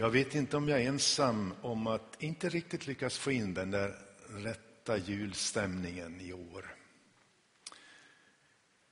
Jag 0.00 0.10
vet 0.10 0.34
inte 0.34 0.56
om 0.56 0.68
jag 0.68 0.82
är 0.82 0.88
ensam 0.88 1.54
om 1.62 1.86
att 1.86 2.22
inte 2.22 2.48
riktigt 2.48 2.86
lyckas 2.86 3.18
få 3.18 3.32
in 3.32 3.54
den 3.54 3.70
där 3.70 3.98
rätta 4.28 4.96
julstämningen 4.96 6.20
i 6.20 6.32
år. 6.32 6.76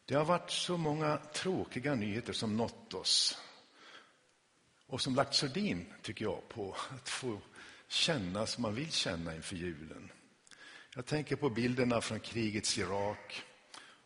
Det 0.04 0.14
har 0.14 0.24
varit 0.24 0.50
så 0.50 0.77
många 0.77 1.16
tråkiga 1.16 1.95
nyheter 1.95 2.32
som 2.32 2.56
nått 2.56 2.95
oss 2.95 3.38
och 4.87 5.00
som 5.00 5.14
lagt 5.14 5.34
sordin, 5.34 5.92
tycker 6.03 6.24
jag, 6.24 6.48
på 6.48 6.77
att 6.96 7.09
få 7.09 7.41
känna 7.88 8.46
som 8.46 8.62
man 8.62 8.75
vill 8.75 8.93
känna 8.93 9.34
inför 9.34 9.57
julen. 9.57 10.11
Jag 10.95 11.07
tänker 11.07 11.36
på 11.36 11.50
bilderna 11.50 12.00
från 12.00 12.20
krigets 12.20 12.79
Irak, 12.79 13.43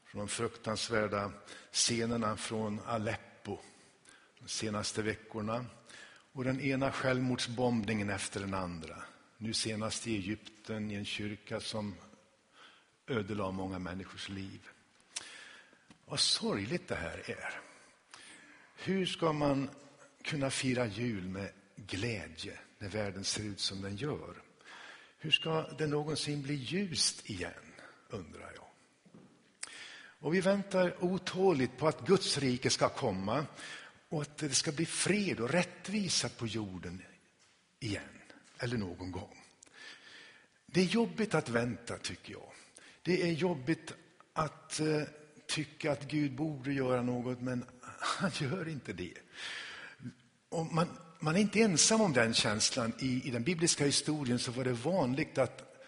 från 0.05 0.19
de 0.19 0.29
fruktansvärda 0.29 1.33
scenerna 1.73 2.37
från 2.37 2.81
Aleppo 2.87 3.59
de 4.41 4.49
senaste 4.49 5.03
veckorna 5.03 5.67
och 6.33 6.45
den 6.45 6.61
ena 6.61 6.93
självmordsbombningen 6.93 8.11
efter 8.11 8.41
den 8.41 8.55
andra. 8.55 9.03
Nu 9.39 9.53
senast 9.53 10.07
i 10.07 10.17
Egypten 10.17 10.91
i 10.91 10.95
en 10.95 11.05
kyrka 11.05 11.61
som 11.61 11.95
ödelade 13.07 13.53
många 13.53 13.79
människors 13.79 14.29
liv. 14.29 14.69
Vad 16.05 16.21
sorgligt 16.21 16.89
det 16.89 16.95
här 16.95 17.31
är. 17.31 17.61
Hur 18.77 19.07
ska 19.07 19.33
man 19.33 19.71
kunna 20.23 20.51
fira 20.51 20.87
jul 20.87 21.29
med 21.29 21.53
glädje 21.77 22.59
när 22.79 22.89
världen 22.89 23.25
ser 23.25 23.45
ut 23.45 23.61
som 23.61 23.83
den 23.83 23.97
gör? 23.97 24.35
Hur 25.19 25.31
ska 25.31 25.63
det 25.79 25.87
någonsin 25.87 26.43
bli 26.43 26.55
ljust 26.55 27.31
igen, 27.31 27.53
undrar 28.09 28.53
jag. 28.55 28.65
Och 30.23 30.35
vi 30.35 30.41
väntar 30.41 31.05
otåligt 31.05 31.79
på 31.79 31.89
att 31.89 32.07
Guds 32.07 32.39
rike 32.39 32.71
ska 32.71 32.89
komma 32.89 33.47
och 34.11 34.23
att 34.23 34.39
det 34.39 34.55
ska 34.55 34.73
bli 34.73 34.87
fred 34.87 35.41
och 35.41 35.51
rättvisa 35.51 36.29
på 36.29 36.47
jorden 36.47 37.03
igen, 37.81 38.03
eller 38.59 38.77
någon 38.77 39.13
gång. 39.13 39.45
Det 40.67 40.81
är 40.81 40.85
jobbigt 40.85 41.35
att 41.35 41.49
vänta, 41.49 41.99
tycker 41.99 42.33
jag. 42.33 42.53
Det 43.03 43.23
är 43.23 43.33
jobbigt 43.33 43.93
att 44.33 44.81
eh, 44.81 45.03
tycka 45.47 45.93
att 45.93 46.09
Gud 46.11 46.35
borde 46.35 46.73
göra 46.73 47.03
något, 47.03 47.41
men 47.41 47.65
han 48.01 48.31
gör 48.35 48.69
inte 48.69 48.93
det. 48.93 49.15
Och 50.49 50.67
man, 50.67 50.89
man 51.21 51.37
är 51.37 51.41
inte 51.41 51.61
ensam 51.61 52.01
om 52.01 52.13
den 52.13 52.35
känslan. 52.35 52.93
I, 52.99 53.29
I 53.29 53.31
den 53.31 53.43
bibliska 53.43 53.85
historien 53.85 54.39
så 54.39 54.53
var 54.53 54.65
det 54.65 54.73
vanligt 54.73 55.39
att 55.39 55.85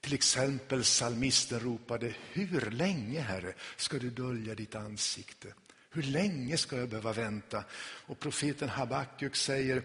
till 0.00 0.14
exempel 0.14 0.82
psalmisten 0.82 1.60
ropade 1.60 2.14
Hur 2.32 2.70
länge, 2.70 3.20
Herre, 3.20 3.54
ska 3.76 3.98
du 3.98 4.10
dölja 4.10 4.54
ditt 4.54 4.74
ansikte? 4.74 5.54
Hur 5.90 6.02
länge 6.02 6.56
ska 6.56 6.76
jag 6.76 6.88
behöva 6.88 7.12
vänta? 7.12 7.64
Och 8.06 8.20
profeten 8.20 8.68
Habakuk 8.68 9.36
säger 9.36 9.82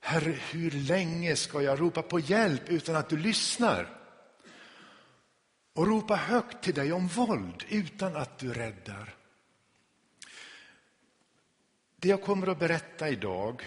Herre, 0.00 0.38
hur 0.50 0.70
länge 0.70 1.36
ska 1.36 1.62
jag 1.62 1.80
ropa 1.80 2.02
på 2.02 2.20
hjälp 2.20 2.68
utan 2.68 2.96
att 2.96 3.08
du 3.08 3.16
lyssnar? 3.16 3.98
Och 5.74 5.86
ropa 5.86 6.16
högt 6.16 6.64
till 6.64 6.74
dig 6.74 6.92
om 6.92 7.08
våld 7.08 7.64
utan 7.68 8.16
att 8.16 8.38
du 8.38 8.52
räddar. 8.52 9.14
Det 11.96 12.08
jag 12.08 12.22
kommer 12.22 12.46
att 12.46 12.58
berätta 12.58 13.08
idag 13.08 13.62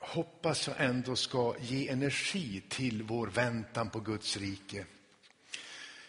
hoppas 0.00 0.66
jag 0.68 0.76
ändå 0.78 1.16
ska 1.16 1.54
ge 1.60 1.88
energi 1.88 2.62
till 2.68 3.02
vår 3.02 3.26
väntan 3.26 3.90
på 3.90 4.00
Guds 4.00 4.36
rike. 4.36 4.86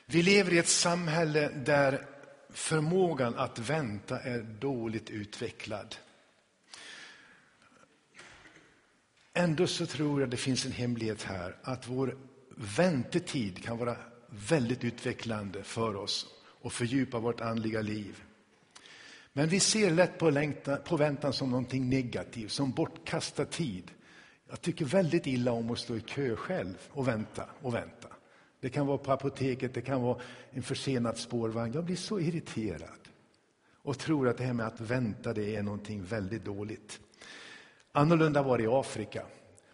Vi 0.06 0.24
lever 0.24 0.54
i 0.54 0.58
ett 0.58 0.68
samhälle 0.68 1.50
där 1.50 2.08
förmågan 2.50 3.36
att 3.36 3.60
vänta 3.60 4.20
är 4.20 4.42
dåligt 4.42 5.10
utvecklad. 5.10 5.96
Ändå 9.34 9.68
så 9.68 9.86
tror 9.86 10.22
jag 10.22 10.30
det 10.30 10.38
finns 10.38 10.66
en 10.66 10.72
hemlighet 10.72 11.24
här, 11.24 11.56
att 11.62 11.88
vår 11.88 12.18
väntetid 12.58 13.64
kan 13.64 13.78
vara 13.78 13.96
väldigt 14.30 14.84
utvecklande 14.84 15.64
för 15.64 15.96
oss 15.96 16.28
och 16.62 16.74
fördjupa 16.74 17.20
vårt 17.20 17.42
andliga 17.42 17.82
liv. 17.82 18.24
Men 19.34 19.50
vi 19.50 19.60
ser 19.60 19.92
lätt 19.92 20.18
på, 20.18 20.30
längtan, 20.30 20.80
på 20.86 20.98
väntan 20.98 21.34
som 21.34 21.50
någonting 21.52 21.90
negativt, 21.90 22.52
som 22.52 22.72
bortkastad 22.72 23.46
tid. 23.46 23.92
Jag 24.50 24.62
tycker 24.62 24.86
väldigt 24.86 25.28
illa 25.28 25.52
om 25.52 25.72
att 25.72 25.80
stå 25.80 25.96
i 25.96 26.02
kö 26.02 26.36
själv 26.36 26.78
och 26.90 27.08
vänta 27.08 27.50
och 27.62 27.74
vänta. 27.74 28.08
Det 28.60 28.70
kan 28.70 28.88
vara 28.88 28.98
på 28.98 29.12
apoteket, 29.12 29.74
det 29.74 29.82
kan 29.82 30.02
vara 30.02 30.22
en 30.52 30.64
försenad 30.64 31.18
spårvagn. 31.18 31.74
Jag 31.74 31.86
blir 31.86 31.96
så 31.96 32.20
irriterad 32.20 33.10
och 33.82 34.00
tror 34.00 34.28
att 34.28 34.38
det 34.38 34.44
här 34.44 34.54
med 34.54 34.68
att 34.68 34.82
vänta 34.82 35.34
det 35.34 35.56
är 35.56 35.64
någonting 35.64 36.04
väldigt 36.04 36.46
dåligt. 36.46 37.00
Annorlunda 37.92 38.44
var 38.44 38.58
det 38.58 38.64
i 38.64 38.68
Afrika. 38.68 39.26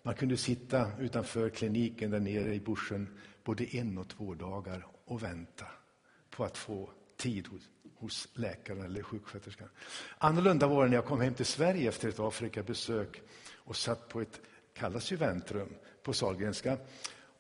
Man 0.02 0.16
kunde 0.16 0.38
sitta 0.38 0.92
utanför 1.00 1.50
kliniken 1.50 2.12
där 2.12 2.20
nere 2.20 2.54
i 2.54 2.60
bushen 2.60 3.20
både 3.44 3.76
en 3.76 3.98
och 3.98 4.08
två 4.08 4.34
dagar 4.34 4.88
och 5.06 5.24
vänta 5.24 5.66
på 6.30 6.44
att 6.44 6.58
få 6.58 6.90
tid 7.18 7.48
hos, 7.48 7.62
hos 7.96 8.28
läkaren 8.34 8.82
eller 8.82 9.04
sjuksköterskan. 9.04 9.70
Annorlunda 10.18 10.68
var 10.68 10.84
det 10.84 10.90
när 10.90 10.98
jag 10.98 11.06
kom 11.06 11.22
hem 11.22 11.34
till 11.34 11.46
Sverige 11.46 11.90
efter 11.90 12.10
ett 12.10 12.20
Afrikabesök 12.20 13.22
och 13.54 13.76
satt 13.76 14.10
på 14.10 14.22
ett, 14.22 14.42
kallas 14.74 15.12
ju 15.12 15.16
väntrum, 15.16 15.70
på 16.04 16.14
Sahlgrenska. 16.14 16.78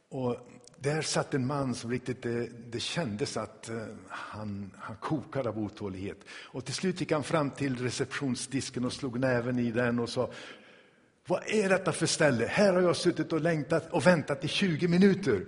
Och 0.09 0.37
där 0.79 1.01
satt 1.01 1.33
en 1.33 1.47
man 1.47 1.75
som 1.75 1.91
riktigt, 1.91 2.21
det, 2.21 2.49
det 2.71 2.79
kändes 2.79 3.37
att 3.37 3.69
eh, 3.69 3.87
han, 4.07 4.71
han 4.77 4.95
kokade 4.95 5.49
av 5.49 5.59
otålighet. 5.59 6.17
Och 6.29 6.65
till 6.65 6.73
slut 6.73 6.99
gick 6.99 7.11
han 7.11 7.23
fram 7.23 7.49
till 7.49 7.77
receptionsdisken 7.77 8.85
och 8.85 8.93
slog 8.93 9.19
näven 9.19 9.59
i 9.59 9.71
den 9.71 9.99
och 9.99 10.09
sa 10.09 10.31
Vad 11.27 11.43
är 11.47 11.69
detta 11.69 11.91
för 11.91 12.05
ställe? 12.05 12.45
Här 12.45 12.73
har 12.73 12.81
jag 12.81 12.95
suttit 12.95 13.33
och 13.33 13.41
längtat 13.41 13.91
och 13.91 14.07
väntat 14.07 14.43
i 14.43 14.47
20 14.47 14.87
minuter. 14.87 15.45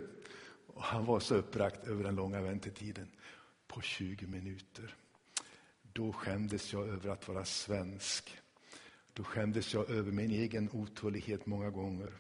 Och 0.68 0.84
han 0.84 1.06
var 1.06 1.20
så 1.20 1.36
uppbragt 1.36 1.88
över 1.88 2.04
den 2.04 2.16
långa 2.16 2.42
väntetiden. 2.42 3.08
På 3.68 3.82
20 3.82 4.28
minuter. 4.28 4.96
Då 5.94 6.14
skämdes 6.14 6.74
jag 6.74 6.88
över 6.88 7.10
att 7.10 7.28
vara 7.28 7.46
svensk. 7.46 8.38
Då 9.14 9.24
skämdes 9.24 9.74
jag 9.74 9.90
över 9.90 10.12
min 10.12 10.32
egen 10.32 10.70
otålighet 10.74 11.46
många 11.46 11.70
gånger. 11.70 12.12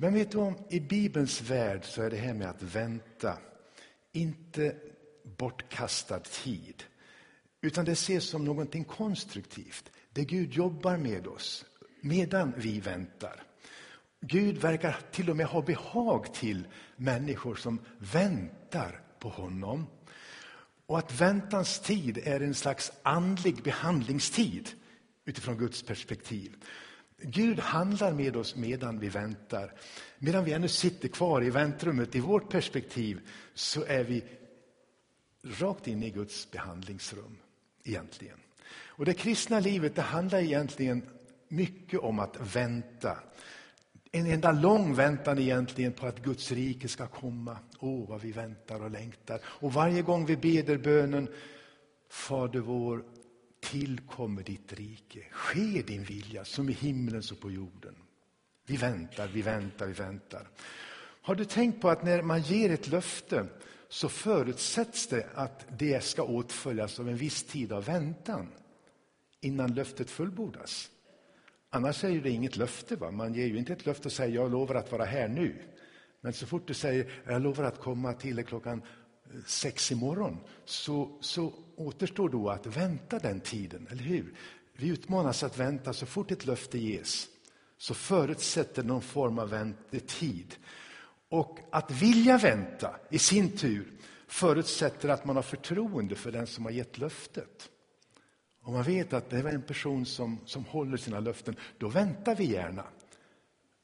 Men 0.00 0.14
vet 0.14 0.30
du 0.30 0.38
om, 0.38 0.54
i 0.68 0.80
Bibelns 0.80 1.40
värld 1.40 1.84
så 1.84 2.02
är 2.02 2.10
det 2.10 2.16
här 2.16 2.34
med 2.34 2.50
att 2.50 2.62
vänta 2.62 3.38
inte 4.12 4.76
bortkastad 5.38 6.20
tid. 6.20 6.84
Utan 7.60 7.84
det 7.84 7.92
ses 7.92 8.24
som 8.24 8.44
någonting 8.44 8.84
konstruktivt. 8.84 9.90
Det 10.12 10.24
Gud 10.24 10.52
jobbar 10.54 10.96
med 10.96 11.26
oss 11.26 11.64
medan 12.00 12.52
vi 12.56 12.80
väntar. 12.80 13.42
Gud 14.20 14.58
verkar 14.58 14.96
till 15.12 15.30
och 15.30 15.36
med 15.36 15.46
ha 15.46 15.62
behag 15.62 16.34
till 16.34 16.66
människor 16.96 17.54
som 17.54 17.78
väntar 17.98 19.00
på 19.18 19.28
honom. 19.28 19.86
Och 20.86 20.98
att 20.98 21.20
väntans 21.20 21.80
tid 21.80 22.18
är 22.24 22.40
en 22.40 22.54
slags 22.54 22.92
andlig 23.02 23.62
behandlingstid 23.62 24.70
utifrån 25.24 25.58
Guds 25.58 25.82
perspektiv. 25.82 26.56
Gud 27.22 27.58
handlar 27.58 28.12
med 28.12 28.36
oss 28.36 28.56
medan 28.56 28.98
vi 28.98 29.08
väntar. 29.08 29.72
Medan 30.18 30.44
vi 30.44 30.52
ännu 30.52 30.68
sitter 30.68 31.08
kvar 31.08 31.44
i 31.44 31.50
väntrummet, 31.50 32.14
i 32.14 32.20
vårt 32.20 32.48
perspektiv, 32.48 33.20
så 33.54 33.84
är 33.84 34.04
vi 34.04 34.24
rakt 35.42 35.88
in 35.88 36.02
i 36.02 36.10
Guds 36.10 36.50
behandlingsrum, 36.50 37.36
egentligen. 37.84 38.38
Och 38.86 39.04
det 39.04 39.14
kristna 39.14 39.60
livet 39.60 39.94
det 39.94 40.02
handlar 40.02 40.38
egentligen 40.38 41.02
mycket 41.48 42.00
om 42.00 42.18
att 42.18 42.54
vänta. 42.54 43.18
En 44.12 44.26
enda 44.26 44.52
lång 44.52 44.94
väntan 44.94 45.38
egentligen 45.38 45.92
på 45.92 46.06
att 46.06 46.22
Guds 46.22 46.52
rike 46.52 46.88
ska 46.88 47.06
komma. 47.06 47.56
Åh, 47.78 47.90
oh, 47.90 48.08
vad 48.08 48.20
vi 48.20 48.32
väntar 48.32 48.82
och 48.82 48.90
längtar. 48.90 49.40
Och 49.44 49.72
varje 49.72 50.02
gång 50.02 50.26
vi 50.26 50.36
beder 50.36 50.78
bönen 50.78 51.28
Fader 52.10 52.60
vår, 52.60 53.04
tillkommer 53.60 54.42
ditt 54.42 54.72
rike. 54.72 55.24
Ske 55.30 55.82
din 55.82 56.04
vilja 56.04 56.44
som 56.44 56.68
i 56.68 56.72
himlen 56.72 57.22
så 57.22 57.34
på 57.34 57.50
jorden. 57.50 57.94
Vi 58.66 58.76
väntar, 58.76 59.28
vi 59.28 59.42
väntar, 59.42 59.86
vi 59.86 59.92
väntar. 59.92 60.48
Har 61.22 61.34
du 61.34 61.44
tänkt 61.44 61.80
på 61.80 61.88
att 61.88 62.04
när 62.04 62.22
man 62.22 62.42
ger 62.42 62.70
ett 62.70 62.88
löfte 62.88 63.46
så 63.88 64.08
förutsätts 64.08 65.06
det 65.06 65.26
att 65.34 65.66
det 65.78 66.04
ska 66.04 66.22
åtföljas 66.22 67.00
av 67.00 67.08
en 67.08 67.16
viss 67.16 67.42
tid 67.42 67.72
av 67.72 67.84
väntan 67.84 68.52
innan 69.40 69.74
löftet 69.74 70.10
fullbordas? 70.10 70.90
Annars 71.70 72.04
är 72.04 72.20
det 72.20 72.30
inget 72.30 72.56
löfte. 72.56 72.96
Va? 72.96 73.10
Man 73.10 73.34
ger 73.34 73.46
ju 73.46 73.58
inte 73.58 73.72
ett 73.72 73.86
löfte 73.86 74.08
och 74.08 74.12
säger 74.12 74.34
jag 74.34 74.50
lovar 74.50 74.74
att 74.74 74.92
vara 74.92 75.04
här 75.04 75.28
nu. 75.28 75.54
Men 76.20 76.32
så 76.32 76.46
fort 76.46 76.66
du 76.66 76.74
säger 76.74 77.12
jag 77.26 77.42
lovar 77.42 77.64
att 77.64 77.80
komma 77.80 78.12
till 78.12 78.44
klockan 78.44 78.82
sex 79.46 79.92
imorgon 79.92 80.38
så, 80.64 81.18
så 81.20 81.52
återstår 81.76 82.28
då 82.28 82.50
att 82.50 82.66
vänta 82.66 83.18
den 83.18 83.40
tiden, 83.40 83.86
eller 83.90 84.02
hur? 84.02 84.34
Vi 84.72 84.88
utmanas 84.88 85.42
att 85.42 85.58
vänta 85.58 85.92
så 85.92 86.06
fort 86.06 86.30
ett 86.30 86.46
löfte 86.46 86.78
ges 86.78 87.28
så 87.78 87.94
förutsätter 87.94 88.82
någon 88.82 89.02
form 89.02 89.38
av 89.38 89.48
väntetid. 89.48 90.54
Och 91.28 91.58
att 91.72 91.90
vilja 91.90 92.38
vänta 92.38 92.96
i 93.10 93.18
sin 93.18 93.56
tur 93.56 93.92
förutsätter 94.26 95.08
att 95.08 95.24
man 95.24 95.36
har 95.36 95.42
förtroende 95.42 96.14
för 96.14 96.32
den 96.32 96.46
som 96.46 96.64
har 96.64 96.72
gett 96.72 96.98
löftet. 96.98 97.70
Om 98.62 98.72
man 98.72 98.82
vet 98.82 99.12
att 99.12 99.30
det 99.30 99.36
är 99.36 99.44
en 99.44 99.62
person 99.62 100.06
som, 100.06 100.38
som 100.46 100.64
håller 100.64 100.96
sina 100.96 101.20
löften, 101.20 101.56
då 101.78 101.88
väntar 101.88 102.36
vi 102.36 102.44
gärna. 102.44 102.84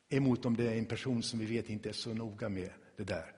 Emot 0.08 0.44
om 0.44 0.56
det 0.56 0.68
är 0.68 0.78
en 0.78 0.86
person 0.86 1.22
som 1.22 1.38
vi 1.38 1.46
vet 1.46 1.70
inte 1.70 1.88
är 1.88 1.92
så 1.92 2.14
noga 2.14 2.48
med 2.48 2.70
det 2.96 3.04
där. 3.04 3.35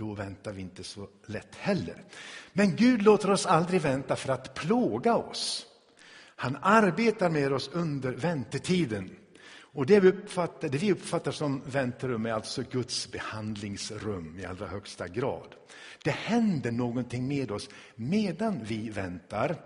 Då 0.00 0.14
väntar 0.14 0.52
vi 0.52 0.62
inte 0.62 0.84
så 0.84 1.08
lätt 1.26 1.54
heller. 1.54 2.04
Men 2.52 2.76
Gud 2.76 3.02
låter 3.02 3.30
oss 3.30 3.46
aldrig 3.46 3.80
vänta 3.80 4.16
för 4.16 4.32
att 4.32 4.54
plåga 4.54 5.16
oss. 5.16 5.66
Han 6.36 6.56
arbetar 6.62 7.30
med 7.30 7.52
oss 7.52 7.70
under 7.72 8.12
väntetiden. 8.12 9.10
Och 9.72 9.86
det 9.86 10.00
vi, 10.00 10.08
uppfattar, 10.08 10.68
det 10.68 10.78
vi 10.78 10.92
uppfattar 10.92 11.32
som 11.32 11.62
väntrum 11.66 12.26
är 12.26 12.32
alltså 12.32 12.62
Guds 12.70 13.12
behandlingsrum 13.12 14.38
i 14.38 14.44
allra 14.44 14.66
högsta 14.66 15.08
grad. 15.08 15.54
Det 16.04 16.10
händer 16.10 16.70
någonting 16.70 17.28
med 17.28 17.50
oss 17.50 17.68
medan 17.94 18.64
vi 18.64 18.90
väntar. 18.90 19.56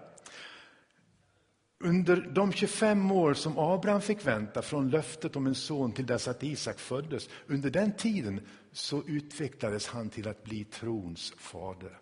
Under 1.84 2.16
de 2.16 2.52
25 2.52 3.12
år 3.12 3.34
som 3.34 3.58
Abraham 3.58 4.00
fick 4.00 4.26
vänta 4.26 4.62
från 4.62 4.90
löftet 4.90 5.37
om 5.37 5.46
en 5.46 5.54
son 5.54 5.92
till 5.92 6.06
dess 6.06 6.28
att 6.28 6.42
Isak 6.42 6.78
föddes, 6.78 7.28
under 7.46 7.70
den 7.70 7.92
tiden 7.92 8.40
så 8.75 9.03
utvecklades 9.06 9.87
han 9.87 10.11
till 10.11 10.29
att 10.29 10.44
bli 10.44 10.65
trons 10.65 11.35
fader. 11.37 11.99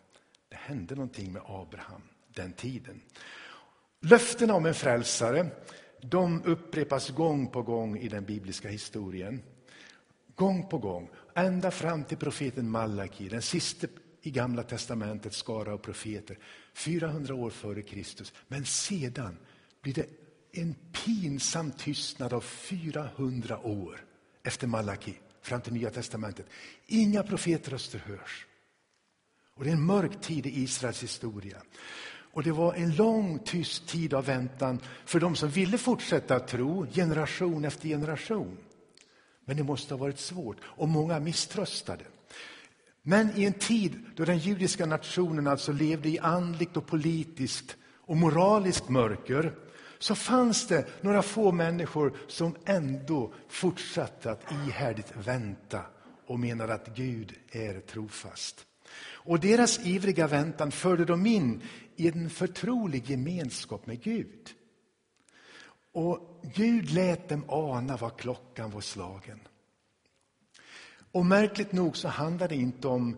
Det 0.48 0.56
hände 0.56 0.94
någonting 0.94 1.32
med 1.32 1.42
Abraham 1.46 2.02
den 2.34 2.52
tiden. 2.52 3.00
Löftena 4.00 4.54
om 4.54 4.66
en 4.66 4.74
frälsare 4.74 5.50
de 6.02 6.42
upprepas 6.44 7.10
gång 7.10 7.46
på 7.46 7.62
gång 7.62 7.98
i 7.98 8.08
den 8.08 8.24
bibliska 8.24 8.68
historien. 8.68 9.42
Gång 10.34 10.68
på 10.68 10.78
gång, 10.78 11.10
ända 11.34 11.70
fram 11.70 12.04
till 12.04 12.18
profeten 12.18 12.70
Malaki, 12.70 13.28
den 13.28 13.42
sista 13.42 13.86
i 14.22 14.30
Gamla 14.30 14.62
testamentets 14.62 15.36
skara 15.36 15.72
av 15.72 15.78
profeter, 15.78 16.38
400 16.74 17.34
år 17.34 17.50
före 17.50 17.82
Kristus. 17.82 18.32
Men 18.48 18.64
sedan 18.64 19.38
blir 19.82 19.94
det 19.94 20.06
en 20.52 20.74
pinsam 20.74 21.70
tystnad 21.70 22.32
av 22.32 22.40
400 22.40 23.58
år 23.58 24.04
efter 24.42 24.66
Malaki, 24.66 25.14
fram 25.42 25.60
till 25.60 25.72
Nya 25.72 25.90
testamentet. 25.90 26.46
Inga 26.86 27.22
profetröster 27.22 27.98
hörs. 27.98 28.46
Och 29.54 29.64
det 29.64 29.70
är 29.70 29.74
en 29.74 29.86
mörk 29.86 30.20
tid 30.20 30.46
i 30.46 30.62
Israels 30.62 31.02
historia. 31.02 31.62
Och 32.32 32.42
det 32.42 32.52
var 32.52 32.74
en 32.74 32.96
lång 32.96 33.38
tyst 33.38 33.88
tid 33.88 34.14
av 34.14 34.24
väntan 34.24 34.80
för 35.04 35.20
de 35.20 35.36
som 35.36 35.48
ville 35.48 35.78
fortsätta 35.78 36.36
att 36.36 36.48
tro, 36.48 36.86
generation 36.86 37.64
efter 37.64 37.88
generation. 37.88 38.58
Men 39.44 39.56
det 39.56 39.62
måste 39.62 39.94
ha 39.94 39.98
varit 39.98 40.18
svårt 40.18 40.56
och 40.62 40.88
många 40.88 41.20
misströstade. 41.20 42.04
Men 43.02 43.36
i 43.36 43.44
en 43.44 43.52
tid 43.52 44.04
då 44.16 44.24
den 44.24 44.38
judiska 44.38 44.86
nationen 44.86 45.46
alltså 45.46 45.72
levde 45.72 46.08
i 46.08 46.18
andligt 46.18 46.76
och 46.76 46.86
politiskt 46.86 47.76
och 48.06 48.16
moraliskt 48.16 48.88
mörker 48.88 49.54
så 50.02 50.14
fanns 50.14 50.66
det 50.66 50.86
några 51.00 51.22
få 51.22 51.52
människor 51.52 52.16
som 52.28 52.56
ändå 52.64 53.32
fortsatte 53.48 54.30
att 54.30 54.52
ihärdigt 54.52 55.12
vänta 55.16 55.82
och 56.26 56.40
menade 56.40 56.74
att 56.74 56.96
Gud 56.96 57.34
är 57.50 57.80
trofast. 57.80 58.66
Och 59.04 59.40
deras 59.40 59.86
ivriga 59.86 60.26
väntan 60.26 60.72
förde 60.72 61.04
dem 61.04 61.26
in 61.26 61.62
i 61.96 62.08
en 62.08 62.30
förtrolig 62.30 63.10
gemenskap 63.10 63.86
med 63.86 64.02
Gud. 64.02 64.50
Och 65.92 66.40
Gud 66.54 66.90
lät 66.90 67.28
dem 67.28 67.44
ana 67.48 67.96
vad 67.96 68.16
klockan 68.16 68.70
var 68.70 68.80
slagen. 68.80 69.40
Och 71.12 71.26
märkligt 71.26 71.72
nog 71.72 71.96
så 71.96 72.08
handlar 72.08 72.48
det 72.48 72.56
inte 72.56 72.88
om 72.88 73.16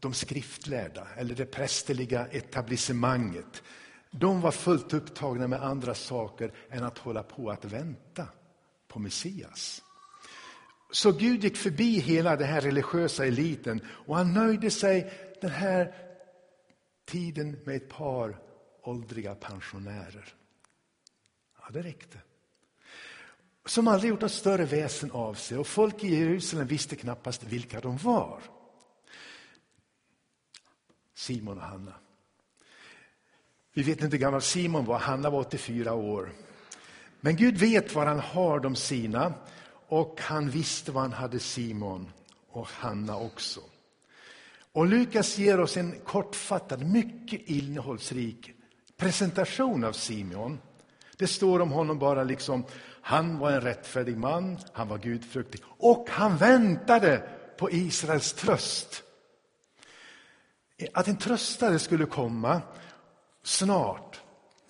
de 0.00 0.14
skriftlärda 0.14 1.06
eller 1.16 1.34
det 1.34 1.46
prästerliga 1.46 2.26
etablissemanget. 2.26 3.62
De 4.10 4.40
var 4.40 4.50
fullt 4.50 4.94
upptagna 4.94 5.48
med 5.48 5.62
andra 5.62 5.94
saker 5.94 6.52
än 6.70 6.84
att 6.84 6.98
hålla 6.98 7.22
på 7.22 7.50
att 7.50 7.64
vänta 7.64 8.26
på 8.88 8.98
Messias. 8.98 9.82
Så 10.90 11.12
Gud 11.12 11.44
gick 11.44 11.56
förbi 11.56 11.98
hela 11.98 12.36
den 12.36 12.48
här 12.48 12.60
religiösa 12.60 13.26
eliten 13.26 13.80
och 13.88 14.16
han 14.16 14.32
nöjde 14.34 14.70
sig 14.70 15.12
den 15.40 15.50
här 15.50 15.94
tiden 17.04 17.58
med 17.64 17.76
ett 17.76 17.88
par 17.88 18.38
åldriga 18.82 19.34
pensionärer. 19.34 20.34
Ja, 21.60 21.68
det 21.70 21.82
räckte. 21.82 22.18
Som 23.66 23.88
aldrig 23.88 24.10
gjort 24.10 24.20
något 24.20 24.32
större 24.32 24.64
väsen 24.64 25.10
av 25.10 25.34
sig 25.34 25.58
och 25.58 25.66
folk 25.66 26.04
i 26.04 26.14
Jerusalem 26.14 26.66
visste 26.66 26.96
knappast 26.96 27.42
vilka 27.42 27.80
de 27.80 27.96
var. 27.96 28.42
Simon 31.14 31.58
och 31.58 31.64
Hanna. 31.64 31.94
Vi 33.72 33.82
vet 33.82 34.02
inte 34.02 34.16
hur 34.16 34.22
gammal 34.22 34.42
Simon 34.42 34.84
var, 34.84 34.98
Hanna 34.98 35.30
var 35.30 35.40
84 35.40 35.94
år. 35.94 36.32
Men 37.20 37.36
Gud 37.36 37.58
vet 37.58 37.94
var 37.94 38.06
han 38.06 38.20
har 38.20 38.60
de 38.60 38.76
sina 38.76 39.34
och 39.88 40.20
han 40.20 40.50
visste 40.50 40.92
var 40.92 41.02
han 41.02 41.12
hade 41.12 41.38
Simon 41.38 42.12
och 42.50 42.68
Hanna 42.68 43.16
också. 43.16 43.60
Och 44.72 44.86
Lukas 44.86 45.38
ger 45.38 45.60
oss 45.60 45.76
en 45.76 46.00
kortfattad, 46.04 46.86
mycket 46.86 47.40
innehållsrik 47.40 48.52
presentation 49.00 49.84
av 49.84 49.92
Simeon. 49.92 50.58
Det 51.16 51.26
står 51.26 51.60
om 51.60 51.70
honom 51.70 51.98
bara 51.98 52.24
liksom, 52.24 52.64
han 53.02 53.38
var 53.38 53.52
en 53.52 53.60
rättfärdig 53.60 54.16
man, 54.16 54.58
han 54.72 54.88
var 54.88 54.98
gudfruktig 54.98 55.60
och 55.64 56.06
han 56.10 56.36
väntade 56.36 57.22
på 57.58 57.70
Israels 57.70 58.32
tröst. 58.32 59.02
Att 60.94 61.08
en 61.08 61.16
tröstare 61.16 61.78
skulle 61.78 62.06
komma 62.06 62.62
snart, 63.42 64.20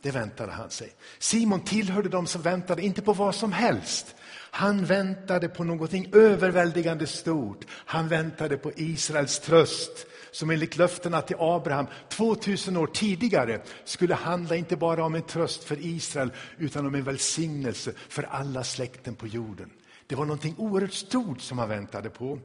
det 0.02 0.10
väntade 0.10 0.52
han 0.52 0.70
sig. 0.70 0.92
Simon 1.18 1.60
tillhörde 1.60 2.08
de 2.08 2.26
som 2.26 2.42
väntade, 2.42 2.82
inte 2.82 3.02
på 3.02 3.12
vad 3.12 3.34
som 3.34 3.52
helst, 3.52 4.14
han 4.50 4.84
väntade 4.84 5.48
på 5.48 5.64
någonting 5.64 6.10
överväldigande 6.12 7.06
stort. 7.06 7.64
Han 7.70 8.08
väntade 8.08 8.56
på 8.56 8.72
Israels 8.76 9.38
tröst 9.40 10.06
som 10.30 10.50
enligt 10.50 10.76
löftena 10.76 11.22
till 11.22 11.36
Abraham 11.38 11.86
2000 12.08 12.76
år 12.76 12.86
tidigare 12.86 13.62
skulle 13.84 14.14
handla 14.14 14.56
inte 14.56 14.76
bara 14.76 15.04
om 15.04 15.14
en 15.14 15.22
tröst 15.22 15.64
för 15.64 15.76
Israel 15.80 16.32
utan 16.58 16.86
om 16.86 16.94
en 16.94 17.04
välsignelse 17.04 17.92
för 18.08 18.22
alla 18.22 18.64
släkten 18.64 19.14
på 19.14 19.26
jorden. 19.26 19.70
Det 20.06 20.14
var 20.14 20.24
någonting 20.24 20.54
oerhört 20.58 20.92
stort 20.92 21.40
som 21.40 21.58
han 21.58 21.68
väntade 21.68 22.10
på. 22.10 22.38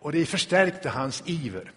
Och 0.00 0.12
det 0.12 0.26
förstärkte 0.26 0.88
hans 0.88 1.22
iver. 1.26 1.72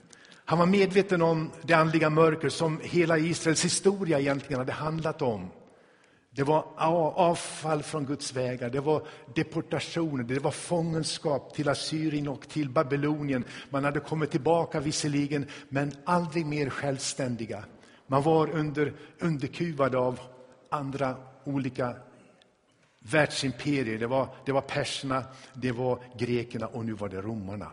Han 0.51 0.59
var 0.59 0.65
medveten 0.65 1.21
om 1.21 1.51
det 1.61 1.73
andliga 1.73 2.09
mörker 2.09 2.49
som 2.49 2.79
hela 2.83 3.17
Israels 3.17 3.65
historia 3.65 4.19
egentligen 4.19 4.59
hade 4.59 4.71
handlat 4.71 5.21
om. 5.21 5.51
Det 6.31 6.43
var 6.43 6.65
avfall 7.15 7.83
från 7.83 8.05
Guds 8.05 8.33
vägar, 8.33 8.69
det 8.69 8.79
var 8.79 9.07
deportationer, 9.35 10.23
det 10.23 10.39
var 10.39 10.51
fångenskap 10.51 11.53
till 11.53 11.69
Assyrien 11.69 12.27
och 12.27 12.49
till 12.49 12.69
Babylonien. 12.69 13.43
Man 13.69 13.83
hade 13.83 13.99
kommit 13.99 14.31
tillbaka 14.31 14.79
visserligen, 14.79 15.45
men 15.69 15.91
aldrig 16.05 16.45
mer 16.45 16.69
självständiga. 16.69 17.63
Man 18.07 18.21
var 18.23 18.49
under, 18.49 18.93
underkuvad 19.19 19.95
av 19.95 20.19
andra 20.69 21.15
olika 21.43 21.95
världsimperier. 22.99 23.99
Det 23.99 24.07
var, 24.07 24.27
det 24.45 24.51
var 24.51 24.61
perserna, 24.61 25.23
det 25.53 25.71
var 25.71 25.99
grekerna 26.17 26.67
och 26.67 26.85
nu 26.85 26.93
var 26.93 27.09
det 27.09 27.21
romarna. 27.21 27.71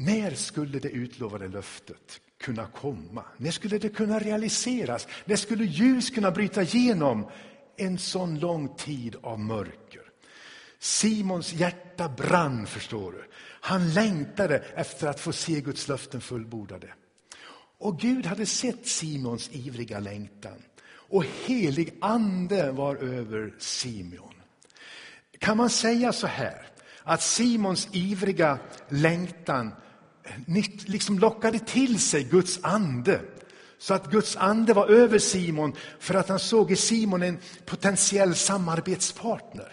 När 0.00 0.30
skulle 0.30 0.78
det 0.78 0.88
utlovade 0.88 1.48
löftet 1.48 2.20
kunna 2.40 2.66
komma? 2.66 3.24
När 3.36 3.50
skulle 3.50 3.78
det 3.78 3.88
kunna 3.88 4.18
realiseras? 4.18 5.08
När 5.24 5.36
skulle 5.36 5.64
ljus 5.64 6.10
kunna 6.10 6.30
bryta 6.30 6.62
igenom 6.62 7.30
en 7.76 7.98
sån 7.98 8.38
lång 8.38 8.76
tid 8.76 9.16
av 9.22 9.40
mörker? 9.40 10.02
Simons 10.78 11.52
hjärta 11.52 12.08
brann, 12.08 12.66
förstår 12.66 13.12
du. 13.12 13.24
Han 13.60 13.94
längtade 13.94 14.58
efter 14.58 15.06
att 15.06 15.20
få 15.20 15.32
se 15.32 15.60
Guds 15.60 15.88
löften 15.88 16.20
fullbordade. 16.20 16.94
Och 17.78 18.00
Gud 18.00 18.26
hade 18.26 18.46
sett 18.46 18.86
Simons 18.86 19.50
ivriga 19.52 19.98
längtan 20.00 20.62
och 20.90 21.24
helig 21.44 21.98
ande 22.00 22.72
var 22.72 22.96
över 22.96 23.54
Simon. 23.58 24.34
Kan 25.38 25.56
man 25.56 25.70
säga 25.70 26.12
så 26.12 26.26
här, 26.26 26.66
att 27.02 27.22
Simons 27.22 27.88
ivriga 27.92 28.58
längtan 28.88 29.72
liksom 30.86 31.18
lockade 31.18 31.58
till 31.58 31.98
sig 31.98 32.24
Guds 32.24 32.58
ande. 32.62 33.20
Så 33.78 33.94
att 33.94 34.10
Guds 34.10 34.36
ande 34.36 34.74
var 34.74 34.86
över 34.86 35.18
Simon 35.18 35.72
för 35.98 36.14
att 36.14 36.28
han 36.28 36.38
såg 36.38 36.72
i 36.72 36.76
Simon 36.76 37.22
en 37.22 37.38
potentiell 37.66 38.34
samarbetspartner. 38.34 39.72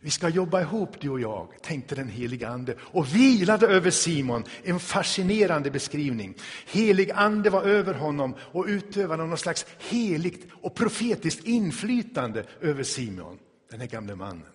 Vi 0.00 0.10
ska 0.10 0.28
jobba 0.28 0.60
ihop 0.60 1.00
du 1.00 1.08
och 1.08 1.20
jag, 1.20 1.48
tänkte 1.62 1.94
den 1.94 2.08
heliga 2.08 2.48
ande 2.48 2.74
och 2.80 3.14
vilade 3.14 3.66
över 3.66 3.90
Simon. 3.90 4.44
En 4.62 4.80
fascinerande 4.80 5.70
beskrivning. 5.70 6.34
Helig 6.66 7.10
ande 7.10 7.50
var 7.50 7.62
över 7.62 7.94
honom 7.94 8.34
och 8.40 8.64
utövade 8.68 9.26
någon 9.26 9.38
slags 9.38 9.66
heligt 9.78 10.46
och 10.52 10.74
profetiskt 10.74 11.44
inflytande 11.44 12.44
över 12.60 12.82
Simon, 12.82 13.38
den 13.70 13.80
här 13.80 13.86
gamle 13.86 14.14
mannen. 14.14 14.52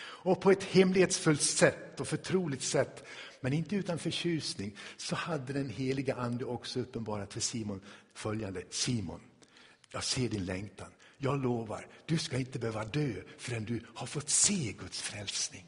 Och 0.00 0.40
på 0.40 0.50
ett 0.50 0.64
hemlighetsfullt 0.64 1.42
sätt 1.42 2.00
och 2.00 2.08
förtroligt 2.08 2.62
sätt 2.62 3.04
men 3.40 3.52
inte 3.52 3.76
utan 3.76 3.98
förtjusning, 3.98 4.76
så 4.96 5.16
hade 5.16 5.52
den 5.52 5.70
heliga 5.70 6.14
ande 6.14 6.44
också 6.44 6.80
uppenbarat 6.80 7.32
för 7.32 7.40
Simon 7.40 7.80
följande. 8.14 8.62
Simon, 8.70 9.20
jag 9.90 10.04
ser 10.04 10.28
din 10.28 10.44
längtan. 10.44 10.88
jag 11.18 11.42
lovar, 11.42 11.86
du 12.06 12.18
ska 12.18 12.38
inte 12.38 12.58
behöva 12.58 12.84
dö 12.84 13.12
förrän 13.38 13.64
du 13.64 13.80
har 13.94 14.06
fått 14.06 14.30
se 14.30 14.72
Guds 14.72 15.02
frälsning. 15.02 15.64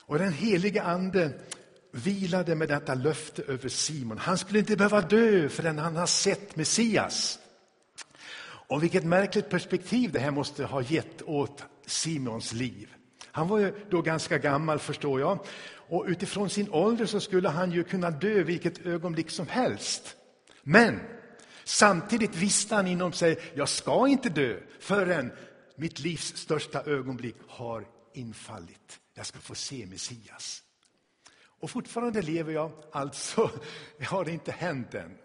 Och 0.00 0.18
den 0.18 0.32
helige 0.32 0.82
ande 0.82 1.40
vilade 1.90 2.54
med 2.54 2.68
detta 2.68 2.94
löfte 2.94 3.42
över 3.42 3.68
Simon. 3.68 4.18
Han 4.18 4.38
skulle 4.38 4.58
inte 4.58 4.76
behöva 4.76 5.00
dö 5.00 5.48
förrän 5.48 5.78
han 5.78 5.96
har 5.96 6.06
sett 6.06 6.56
Messias. 6.56 7.38
Och 8.68 8.82
vilket 8.82 9.04
märkligt 9.04 9.48
perspektiv 9.48 10.12
det 10.12 10.18
här 10.18 10.30
måste 10.30 10.64
ha 10.64 10.82
gett 10.82 11.22
åt 11.22 11.64
Simons 11.86 12.52
liv. 12.52 12.95
Han 13.36 13.48
var 13.48 13.58
ju 13.58 13.72
då 13.90 14.02
ganska 14.02 14.38
gammal 14.38 14.78
förstår 14.78 15.20
jag. 15.20 15.38
Och 15.88 16.04
utifrån 16.08 16.50
sin 16.50 16.70
ålder 16.70 17.06
så 17.06 17.20
skulle 17.20 17.48
han 17.48 17.72
ju 17.72 17.84
kunna 17.84 18.10
dö 18.10 18.42
vilket 18.42 18.86
ögonblick 18.86 19.30
som 19.30 19.46
helst. 19.46 20.16
Men 20.62 21.00
samtidigt 21.64 22.36
visste 22.36 22.74
han 22.74 22.86
inom 22.86 23.12
sig, 23.12 23.38
jag 23.54 23.68
ska 23.68 24.08
inte 24.08 24.28
dö 24.28 24.60
förrän 24.80 25.32
mitt 25.76 25.98
livs 25.98 26.36
största 26.36 26.82
ögonblick 26.82 27.36
har 27.48 27.86
infallit. 28.12 29.00
Jag 29.14 29.26
ska 29.26 29.38
få 29.38 29.54
se 29.54 29.86
Messias. 29.86 30.62
Och 31.60 31.70
fortfarande 31.70 32.22
lever 32.22 32.52
jag, 32.52 32.72
alltså 32.92 33.50
har 34.06 34.24
det 34.24 34.32
inte 34.32 34.52
hänt 34.52 34.94
än. 34.94 35.18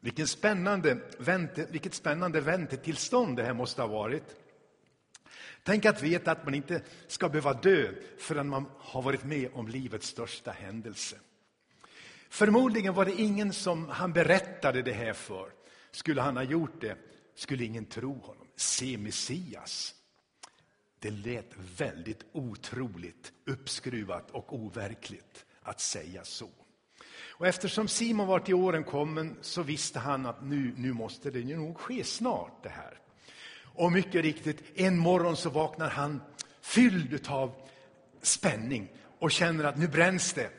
Vilken 0.00 0.26
spännande 0.26 0.98
vänte, 1.18 1.66
vilket 1.70 1.94
spännande 1.94 2.40
väntetillstånd 2.40 3.36
det 3.36 3.42
här 3.42 3.54
måste 3.54 3.82
ha 3.82 3.88
varit. 3.88 4.36
Tänk 5.66 5.84
att 5.84 6.02
veta 6.02 6.32
att 6.32 6.44
man 6.44 6.54
inte 6.54 6.82
ska 7.06 7.28
behöva 7.28 7.52
dö 7.52 7.92
förrän 8.18 8.48
man 8.48 8.66
har 8.78 9.02
varit 9.02 9.24
med 9.24 9.50
om 9.54 9.68
livets 9.68 10.06
största 10.06 10.50
händelse. 10.50 11.16
Förmodligen 12.28 12.94
var 12.94 13.04
det 13.04 13.20
ingen 13.20 13.52
som 13.52 13.88
han 13.88 14.12
berättade 14.12 14.82
det 14.82 14.92
här 14.92 15.12
för. 15.12 15.50
Skulle 15.90 16.20
han 16.20 16.36
ha 16.36 16.42
gjort 16.42 16.80
det 16.80 16.96
skulle 17.34 17.64
ingen 17.64 17.84
tro 17.84 18.18
honom. 18.18 18.46
Se 18.56 18.98
Messias. 18.98 19.94
Det 20.98 21.10
lät 21.10 21.50
väldigt 21.76 22.24
otroligt, 22.32 23.32
uppskruvat 23.46 24.30
och 24.30 24.54
overkligt 24.54 25.44
att 25.62 25.80
säga 25.80 26.24
så. 26.24 26.50
Och 27.28 27.46
eftersom 27.46 27.88
Simon 27.88 28.26
var 28.26 28.38
till 28.38 28.54
åren 28.54 28.84
kommen 28.84 29.36
så 29.40 29.62
visste 29.62 29.98
han 29.98 30.26
att 30.26 30.44
nu, 30.44 30.74
nu 30.76 30.92
måste 30.92 31.30
det 31.30 31.56
nog 31.56 31.78
ske 31.78 32.04
snart 32.04 32.62
det 32.62 32.68
här. 32.68 32.98
Och 33.76 33.92
mycket 33.92 34.22
riktigt, 34.22 34.62
en 34.74 34.98
morgon 34.98 35.36
så 35.36 35.50
vaknar 35.50 35.88
han 35.88 36.20
fylld 36.60 37.28
av 37.28 37.52
spänning 38.22 38.88
och 39.18 39.30
känner 39.30 39.64
att 39.64 39.78
nu 39.78 39.88
bränns 39.88 40.32
det. 40.32 40.50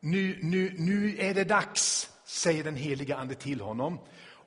Nu, 0.00 0.38
nu, 0.42 0.74
nu 0.78 1.16
är 1.18 1.34
det 1.34 1.44
dags, 1.44 2.10
säger 2.24 2.64
den 2.64 2.76
heliga 2.76 3.16
ande 3.16 3.34
till 3.34 3.60
honom. 3.60 3.98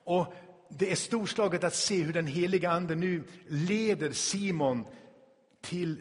Och 0.04 0.34
det 0.68 0.92
är 0.92 0.96
storslaget 0.96 1.64
att 1.64 1.74
se 1.74 2.02
hur 2.02 2.12
den 2.12 2.26
heliga 2.26 2.70
ande 2.70 2.94
nu 2.94 3.24
leder 3.48 4.12
Simon 4.12 4.84
till, 5.60 6.00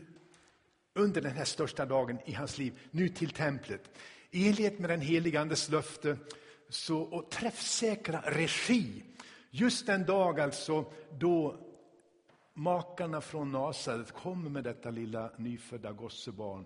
under 0.95 1.21
den 1.21 1.31
här 1.31 1.45
största 1.45 1.85
dagen 1.85 2.17
i 2.25 2.33
hans 2.33 2.57
liv, 2.57 2.79
nu 2.91 3.09
till 3.09 3.29
templet. 3.29 3.81
I 4.31 4.49
enlighet 4.49 4.79
med 4.79 4.89
den 4.89 5.01
heliga 5.01 5.41
Andes 5.41 5.69
löfte 5.69 6.17
så, 6.69 7.01
och 7.01 7.31
träffsäkra 7.31 8.23
regi. 8.25 9.03
Just 9.51 9.85
den 9.85 10.05
dag 10.05 10.39
alltså 10.39 10.85
då 11.19 11.68
makarna 12.59 13.21
från 13.21 13.51
Nasaret 13.51 14.11
kommer 14.11 14.49
med 14.49 14.63
detta 14.63 14.91
lilla 14.91 15.31
nyfödda 15.37 15.91
gossebarn, 15.91 16.65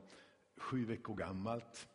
sju 0.58 0.86
veckor 0.86 1.16
gammalt, 1.16 1.88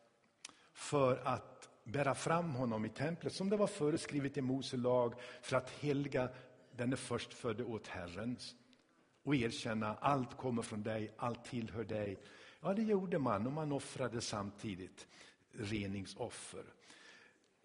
för 0.73 1.17
att 1.25 1.69
bära 1.85 2.15
fram 2.15 2.51
honom 2.51 2.85
i 2.85 2.89
templet, 2.89 3.33
som 3.33 3.51
det 3.51 3.57
var 3.57 3.67
föreskrivet 3.67 4.37
i 4.37 4.41
Mose 4.41 4.77
lag, 4.77 5.15
för 5.43 5.57
att 5.57 5.71
helga 5.71 6.29
denne 6.77 6.97
förstfödde 6.97 7.65
åt 7.65 7.87
Herren 7.87 8.37
och 9.23 9.35
erkänna 9.37 9.97
allt 10.01 10.37
kommer 10.37 10.63
från 10.63 10.83
dig, 10.83 11.15
allt 11.17 11.45
tillhör 11.45 11.85
dig. 11.85 12.19
Ja, 12.61 12.75
det 12.75 12.83
gjorde 12.83 13.19
man 13.19 13.47
och 13.47 13.53
man 13.53 13.73
offrade 13.73 14.21
samtidigt 14.21 15.07
reningsoffer. 15.53 16.65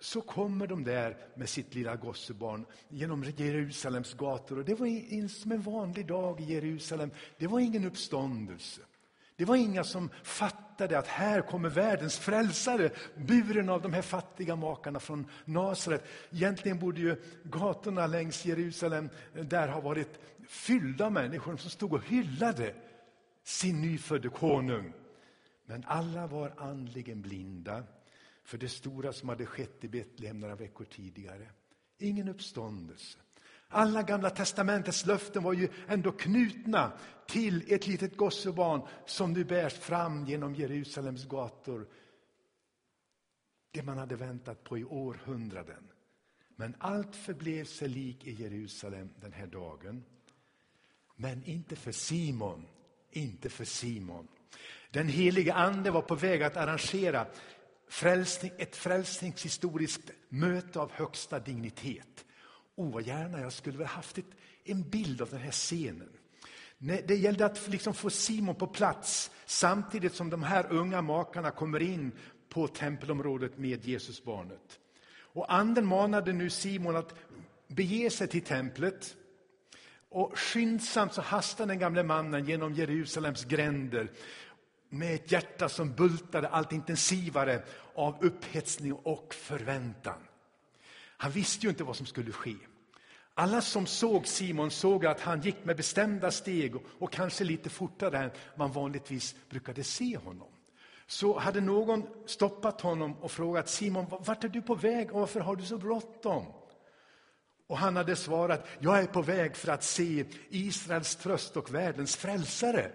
Så 0.03 0.21
kommer 0.21 0.67
de 0.67 0.83
där 0.83 1.17
med 1.35 1.49
sitt 1.49 1.75
lilla 1.75 1.95
gossebarn 1.95 2.65
genom 2.89 3.23
Jerusalems 3.23 4.13
gator. 4.13 4.59
Och 4.59 4.65
det 4.65 4.73
var 4.73 5.27
som 5.27 5.51
en 5.51 5.61
vanlig 5.61 6.07
dag 6.07 6.41
i 6.41 6.43
Jerusalem. 6.43 7.11
Det 7.37 7.47
var 7.47 7.59
ingen 7.59 7.85
uppståndelse. 7.85 8.81
Det 9.35 9.45
var 9.45 9.55
inga 9.55 9.83
som 9.83 10.09
fattade 10.23 10.99
att 10.99 11.07
här 11.07 11.41
kommer 11.41 11.69
världens 11.69 12.19
frälsare, 12.19 12.89
buren 13.15 13.69
av 13.69 13.81
de 13.81 13.93
här 13.93 14.01
fattiga 14.01 14.55
makarna 14.55 14.99
från 14.99 15.25
Nasaret. 15.45 16.03
Egentligen 16.31 16.79
borde 16.79 17.01
ju 17.01 17.15
gatorna 17.43 18.07
längs 18.07 18.45
Jerusalem 18.45 19.09
där 19.33 19.67
ha 19.67 19.81
varit 19.81 20.19
fyllda 20.47 21.05
av 21.05 21.11
människor 21.11 21.57
som 21.57 21.69
stod 21.69 21.93
och 21.93 22.05
hyllade 22.05 22.73
sin 23.43 23.81
nyfödde 23.81 24.29
konung. 24.29 24.93
Men 25.65 25.83
alla 25.87 26.27
var 26.27 26.53
andligen 26.57 27.21
blinda 27.21 27.83
för 28.43 28.57
det 28.57 28.69
stora 28.69 29.13
som 29.13 29.29
hade 29.29 29.45
skett 29.45 29.83
i 29.83 29.87
Betlehem 29.87 30.39
några 30.39 30.55
veckor 30.55 30.85
tidigare. 30.85 31.49
Ingen 31.97 32.27
uppståndelse. 32.27 33.17
Alla 33.67 34.03
gamla 34.03 34.29
testamentets 34.29 35.05
löften 35.05 35.43
var 35.43 35.53
ju 35.53 35.69
ändå 35.87 36.11
knutna 36.11 36.91
till 37.27 37.73
ett 37.73 37.87
litet 37.87 38.17
gossebarn 38.17 38.81
som 39.05 39.33
nu 39.33 39.43
bärs 39.43 39.73
fram 39.73 40.25
genom 40.25 40.55
Jerusalems 40.55 41.25
gator. 41.25 41.87
Det 43.71 43.83
man 43.83 43.97
hade 43.97 44.15
väntat 44.15 44.63
på 44.63 44.77
i 44.77 44.83
århundraden. 44.83 45.87
Men 46.55 46.75
allt 46.79 47.15
förblev 47.15 47.65
sig 47.65 47.89
lik 47.89 48.27
i 48.27 48.31
Jerusalem 48.31 49.09
den 49.21 49.33
här 49.33 49.47
dagen. 49.47 50.03
Men 51.15 51.43
inte 51.43 51.75
för 51.75 51.91
Simon, 51.91 52.67
inte 53.11 53.49
för 53.49 53.65
Simon. 53.65 54.27
Den 54.91 55.07
helige 55.07 55.53
ande 55.53 55.91
var 55.91 56.01
på 56.01 56.15
väg 56.15 56.43
att 56.43 56.57
arrangera 56.57 57.27
frälsning, 57.93 58.51
ett 58.57 58.75
frälsningshistoriskt 58.75 60.11
möte 60.29 60.79
av 60.79 60.91
högsta 60.91 61.39
dignitet. 61.39 62.25
Oh, 62.75 62.93
vad 62.93 63.03
gärna 63.03 63.39
jag 63.39 63.53
skulle 63.53 63.77
väl 63.77 63.87
haft 63.87 64.17
ett, 64.17 64.25
en 64.63 64.89
bild 64.89 65.21
av 65.21 65.29
den 65.29 65.39
här 65.39 65.51
scenen. 65.51 66.09
Det 66.77 67.15
gällde 67.15 67.45
att 67.45 67.67
liksom 67.67 67.93
få 67.93 68.09
Simon 68.09 68.55
på 68.55 68.67
plats 68.67 69.31
samtidigt 69.45 70.15
som 70.15 70.29
de 70.29 70.43
här 70.43 70.71
unga 70.71 71.01
makarna 71.01 71.51
kommer 71.51 71.81
in 71.81 72.11
på 72.49 72.67
tempelområdet 72.67 73.57
med 73.57 73.85
Jesusbarnet. 73.85 74.79
Och 75.15 75.53
anden 75.53 75.85
manade 75.85 76.33
nu 76.33 76.49
Simon 76.49 76.95
att 76.95 77.15
bege 77.67 78.09
sig 78.09 78.27
till 78.27 78.43
templet. 78.43 79.15
Och 80.09 80.39
skyndsamt 80.39 81.13
så 81.13 81.21
hastar 81.21 81.65
den 81.65 81.79
gamle 81.79 82.03
mannen 82.03 82.45
genom 82.45 82.73
Jerusalems 82.73 83.45
gränder 83.45 84.11
med 84.93 85.15
ett 85.15 85.31
hjärta 85.31 85.69
som 85.69 85.93
bultade 85.93 86.47
allt 86.47 86.71
intensivare 86.71 87.63
av 87.95 88.17
upphetsning 88.21 88.93
och 88.93 89.33
förväntan. 89.33 90.19
Han 91.17 91.31
visste 91.31 91.65
ju 91.65 91.69
inte 91.69 91.83
vad 91.83 91.95
som 91.95 92.05
skulle 92.05 92.31
ske. 92.31 92.55
Alla 93.33 93.61
som 93.61 93.85
såg 93.85 94.27
Simon 94.27 94.71
såg 94.71 95.05
att 95.05 95.21
han 95.21 95.41
gick 95.41 95.65
med 95.65 95.77
bestämda 95.77 96.31
steg 96.31 96.75
och 96.99 97.11
kanske 97.11 97.43
lite 97.43 97.69
fortare 97.69 98.17
än 98.17 98.31
man 98.55 98.71
vanligtvis 98.71 99.35
brukade 99.49 99.83
se 99.83 100.17
honom. 100.17 100.47
Så 101.07 101.39
hade 101.39 101.61
någon 101.61 102.07
stoppat 102.25 102.81
honom 102.81 103.17
och 103.17 103.31
frågat 103.31 103.69
Simon, 103.69 104.05
vart 104.09 104.43
är 104.43 104.49
du 104.49 104.61
på 104.61 104.75
väg 104.75 105.11
och 105.11 105.19
varför 105.19 105.39
har 105.39 105.55
du 105.55 105.65
så 105.65 105.77
bråttom? 105.77 106.45
Och 107.67 107.77
han 107.77 107.95
hade 107.95 108.15
svarat, 108.15 108.67
jag 108.79 108.99
är 108.99 109.05
på 109.05 109.21
väg 109.21 109.55
för 109.55 109.71
att 109.71 109.83
se 109.83 110.25
Israels 110.49 111.15
tröst 111.15 111.57
och 111.57 111.73
världens 111.73 112.15
frälsare 112.15 112.91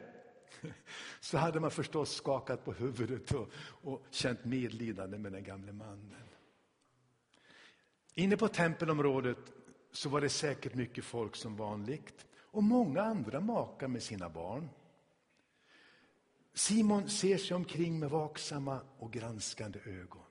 så 1.20 1.38
hade 1.38 1.60
man 1.60 1.70
förstås 1.70 2.14
skakat 2.14 2.64
på 2.64 2.72
huvudet 2.72 3.32
och, 3.32 3.48
och 3.60 4.06
känt 4.10 4.44
medlidande 4.44 5.18
med 5.18 5.32
den 5.32 5.44
gamle 5.44 5.72
mannen. 5.72 6.28
Inne 8.14 8.36
på 8.36 8.48
tempelområdet 8.48 9.38
så 9.92 10.08
var 10.08 10.20
det 10.20 10.28
säkert 10.28 10.74
mycket 10.74 11.04
folk 11.04 11.36
som 11.36 11.56
vanligt 11.56 12.26
och 12.36 12.62
många 12.62 13.02
andra 13.02 13.40
makar 13.40 13.88
med 13.88 14.02
sina 14.02 14.28
barn. 14.28 14.68
Simon 16.54 17.08
ser 17.08 17.38
sig 17.38 17.54
omkring 17.56 17.98
med 17.98 18.10
vaksamma 18.10 18.80
och 18.98 19.12
granskande 19.12 19.78
ögon. 19.84 20.22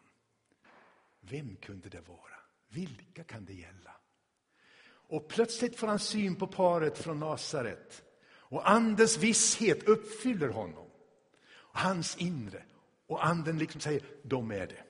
Vem 1.20 1.56
kunde 1.56 1.90
det 1.90 2.02
vara? 2.08 2.40
Vilka 2.70 3.24
kan 3.24 3.46
det 3.46 3.54
gälla? 3.54 3.92
Och 5.10 5.28
plötsligt 5.28 5.76
får 5.76 5.88
han 5.88 6.00
syn 6.00 6.36
på 6.36 6.48
paret 6.48 6.98
från 6.98 7.20
Nasaret 7.20 8.04
och 8.50 8.70
andens 8.70 9.18
visshet 9.18 9.84
uppfyller 9.84 10.50
honom. 10.50 10.86
Hans 11.72 12.18
inre. 12.18 12.64
Och 13.08 13.26
anden 13.26 13.58
liksom 13.58 13.82
säger, 13.82 14.04
de 14.24 14.52
är 14.52 14.68
det. 14.68 14.84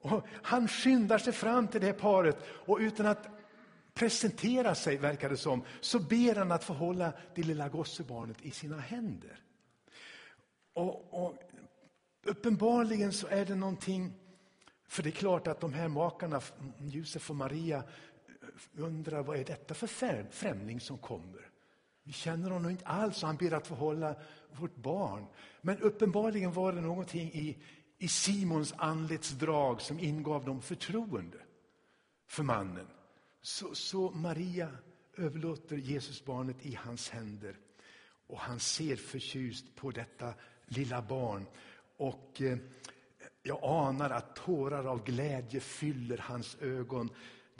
Och 0.00 0.26
han 0.42 0.68
skyndar 0.68 1.18
sig 1.18 1.32
fram 1.32 1.68
till 1.68 1.80
det 1.80 1.86
här 1.86 1.94
paret 1.94 2.38
och 2.48 2.78
utan 2.80 3.06
att 3.06 3.28
presentera 3.94 4.74
sig, 4.74 4.96
verkar 4.96 5.28
det 5.28 5.36
som, 5.36 5.64
så 5.80 5.98
ber 5.98 6.34
han 6.34 6.52
att 6.52 6.64
få 6.64 6.72
hålla 6.72 7.12
det 7.34 7.42
lilla 7.42 7.68
gossebarnet 7.68 8.42
i 8.42 8.50
sina 8.50 8.78
händer. 8.80 9.40
Och, 10.74 11.24
och 11.24 11.50
Uppenbarligen 12.22 13.12
så 13.12 13.26
är 13.26 13.44
det 13.44 13.54
någonting 13.54 14.12
För 14.88 15.02
det 15.02 15.08
är 15.08 15.12
klart 15.12 15.46
att 15.46 15.60
de 15.60 15.72
här 15.72 15.88
makarna, 15.88 16.40
Josef 16.78 17.30
och 17.30 17.36
Maria, 17.36 17.84
undrar 18.72 19.22
vad 19.22 19.36
är 19.36 19.44
detta 19.44 19.74
för 19.74 19.86
främling 20.30 20.80
som 20.80 20.98
kommer? 20.98 21.49
Vi 22.02 22.12
känner 22.12 22.50
honom 22.50 22.70
inte 22.70 22.86
alls 22.86 23.22
och 23.22 23.26
han 23.26 23.36
ber 23.36 23.52
att 23.52 23.66
få 23.66 23.74
hålla 23.74 24.14
vårt 24.52 24.76
barn. 24.76 25.26
Men 25.60 25.78
uppenbarligen 25.78 26.52
var 26.52 26.72
det 26.72 26.80
någonting 26.80 27.28
i, 27.32 27.58
i 27.98 28.08
Simons 28.08 28.74
anletsdrag 28.76 29.80
som 29.80 29.98
ingav 29.98 30.44
dem 30.44 30.62
förtroende 30.62 31.38
för 32.26 32.42
mannen. 32.42 32.86
Så, 33.42 33.74
så 33.74 34.10
Maria 34.10 34.68
överlåter 35.16 35.76
Jesusbarnet 35.76 36.66
i 36.66 36.74
hans 36.74 37.10
händer 37.10 37.56
och 38.26 38.38
han 38.38 38.60
ser 38.60 38.96
förtjust 38.96 39.76
på 39.76 39.90
detta 39.90 40.34
lilla 40.66 41.02
barn. 41.02 41.46
Och 41.96 42.42
eh, 42.42 42.58
jag 43.42 43.58
anar 43.62 44.10
att 44.10 44.36
tårar 44.36 44.84
av 44.84 45.04
glädje 45.04 45.60
fyller 45.60 46.18
hans 46.18 46.56
ögon 46.60 47.10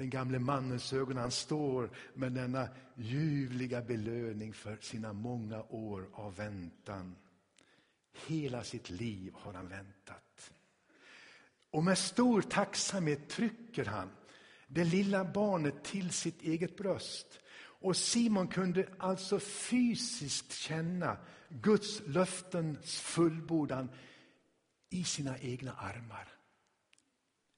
den 0.00 0.10
gamle 0.10 0.38
mannens 0.38 0.92
ögon. 0.92 1.16
Han 1.16 1.30
står 1.30 1.90
med 2.14 2.32
denna 2.32 2.68
ljuvliga 2.94 3.82
belöning 3.82 4.52
för 4.52 4.78
sina 4.80 5.12
många 5.12 5.62
år 5.62 6.08
av 6.12 6.36
väntan. 6.36 7.16
Hela 8.26 8.64
sitt 8.64 8.90
liv 8.90 9.32
har 9.34 9.52
han 9.52 9.68
väntat. 9.68 10.52
Och 11.70 11.84
med 11.84 11.98
stor 11.98 12.42
tacksamhet 12.42 13.28
trycker 13.28 13.84
han 13.84 14.10
det 14.66 14.84
lilla 14.84 15.24
barnet 15.24 15.84
till 15.84 16.10
sitt 16.10 16.42
eget 16.42 16.76
bröst. 16.76 17.40
Och 17.62 17.96
Simon 17.96 18.48
kunde 18.48 18.88
alltså 18.98 19.38
fysiskt 19.38 20.52
känna 20.52 21.16
Guds 21.48 22.02
löftens 22.06 23.00
fullbordan 23.00 23.88
i 24.90 25.04
sina 25.04 25.38
egna 25.38 25.72
armar. 25.72 26.28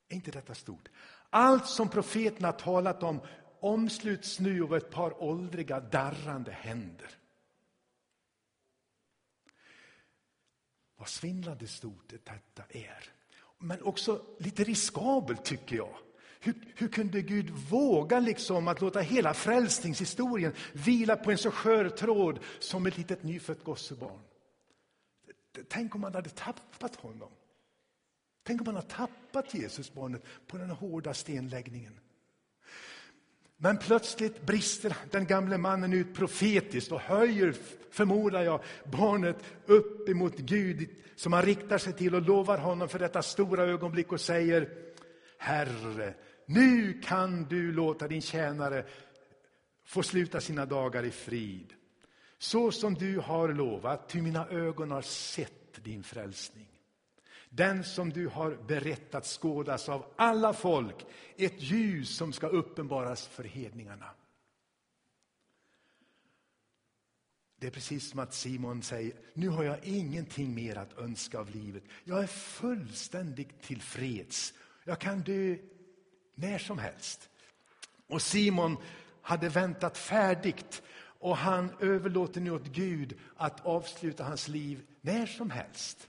Är 0.08 0.14
inte 0.14 0.30
detta 0.30 0.54
stort? 0.54 0.88
Allt 1.34 1.66
som 1.66 1.88
profeterna 1.88 2.52
talat 2.52 3.02
om 3.02 3.20
omsluts 3.60 4.40
nu 4.40 4.62
av 4.62 4.76
ett 4.76 4.90
par 4.90 5.22
åldriga 5.22 5.80
darrande 5.80 6.52
händer. 6.52 7.10
Vad 10.96 11.08
svindlande 11.08 11.66
stort 11.66 12.08
detta 12.24 12.62
är. 12.68 13.04
Men 13.58 13.82
också 13.82 14.24
lite 14.38 14.64
riskabelt 14.64 15.44
tycker 15.44 15.76
jag. 15.76 15.96
Hur, 16.40 16.54
hur, 16.76 16.88
kunde 16.88 17.22
Gud 17.22 17.50
våga 17.50 18.20
liksom 18.20 18.68
att 18.68 18.80
låta 18.80 19.00
hela 19.00 19.34
frälsningshistorien 19.34 20.52
vila 20.72 21.16
på 21.16 21.30
en 21.30 21.38
så 21.38 21.50
skör 21.50 21.88
tråd 21.88 22.38
som 22.58 22.86
ett 22.86 22.98
litet 22.98 23.22
nyfött 23.22 23.64
gossebarn? 23.64 24.20
Tänk 25.68 25.94
om 25.94 26.00
man 26.00 26.14
hade 26.14 26.30
tappat 26.30 26.96
honom. 26.96 27.30
Tänk 28.42 28.60
om 28.60 28.64
man 28.64 28.74
har 28.74 28.82
tappat 28.82 29.54
Jesusbarnet 29.54 30.22
på 30.46 30.56
den 30.56 30.70
hårda 30.70 31.14
stenläggningen. 31.14 32.00
Men 33.56 33.78
plötsligt 33.78 34.46
brister 34.46 34.96
den 35.10 35.26
gamle 35.26 35.58
mannen 35.58 35.92
ut 35.92 36.14
profetiskt 36.14 36.92
och 36.92 37.00
höjer, 37.00 37.54
förmodar 37.90 38.42
jag, 38.42 38.60
barnet 38.84 39.36
upp 39.66 40.08
emot 40.08 40.36
Gud 40.36 40.88
som 41.16 41.32
han 41.32 41.42
riktar 41.42 41.78
sig 41.78 41.92
till 41.92 42.14
och 42.14 42.22
lovar 42.22 42.58
honom 42.58 42.88
för 42.88 42.98
detta 42.98 43.22
stora 43.22 43.62
ögonblick 43.62 44.12
och 44.12 44.20
säger 44.20 44.68
Herre, 45.38 46.14
nu 46.46 47.00
kan 47.00 47.44
du 47.44 47.72
låta 47.72 48.08
din 48.08 48.22
tjänare 48.22 48.84
få 49.84 50.02
sluta 50.02 50.40
sina 50.40 50.66
dagar 50.66 51.04
i 51.04 51.10
frid. 51.10 51.72
Så 52.38 52.72
som 52.72 52.94
du 52.94 53.18
har 53.18 53.48
lovat, 53.48 54.08
ty 54.08 54.22
mina 54.22 54.48
ögon 54.48 54.90
har 54.90 55.02
sett 55.02 55.84
din 55.84 56.02
frälsning. 56.02 56.71
Den 57.54 57.84
som 57.84 58.10
du 58.10 58.28
har 58.28 58.58
berättat 58.66 59.26
skådas 59.26 59.88
av 59.88 60.04
alla 60.16 60.52
folk, 60.52 61.06
ett 61.36 61.62
ljus 61.62 62.16
som 62.16 62.32
ska 62.32 62.46
uppenbaras 62.46 63.26
för 63.26 63.44
hedningarna. 63.44 64.10
Det 67.56 67.66
är 67.66 67.70
precis 67.70 68.10
som 68.10 68.20
att 68.20 68.34
Simon 68.34 68.82
säger, 68.82 69.12
nu 69.34 69.48
har 69.48 69.64
jag 69.64 69.84
ingenting 69.84 70.54
mer 70.54 70.76
att 70.76 70.98
önska 70.98 71.38
av 71.38 71.50
livet. 71.50 71.82
Jag 72.04 72.22
är 72.22 72.26
fullständigt 72.26 73.62
tillfreds. 73.62 74.54
Jag 74.84 74.98
kan 74.98 75.20
dö 75.20 75.56
när 76.34 76.58
som 76.58 76.78
helst. 76.78 77.28
Och 78.06 78.22
Simon 78.22 78.76
hade 79.22 79.48
väntat 79.48 79.98
färdigt 79.98 80.82
och 80.98 81.36
han 81.36 81.70
överlåter 81.80 82.40
nu 82.40 82.50
åt 82.50 82.66
Gud 82.66 83.18
att 83.36 83.66
avsluta 83.66 84.24
hans 84.24 84.48
liv 84.48 84.86
när 85.00 85.26
som 85.26 85.50
helst. 85.50 86.08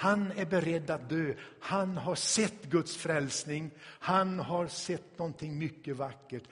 Han 0.00 0.32
är 0.32 0.46
beredd 0.46 0.90
att 0.90 1.08
dö. 1.08 1.34
Han 1.60 1.96
har 1.96 2.14
sett 2.14 2.64
Guds 2.64 2.96
frälsning. 2.96 3.70
Han 3.80 4.38
har 4.38 4.66
sett 4.66 5.18
någonting 5.18 5.58
mycket 5.58 5.96
vackert. 5.96 6.42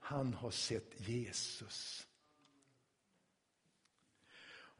Han 0.00 0.34
har 0.34 0.50
sett 0.50 1.08
Jesus. 1.08 2.06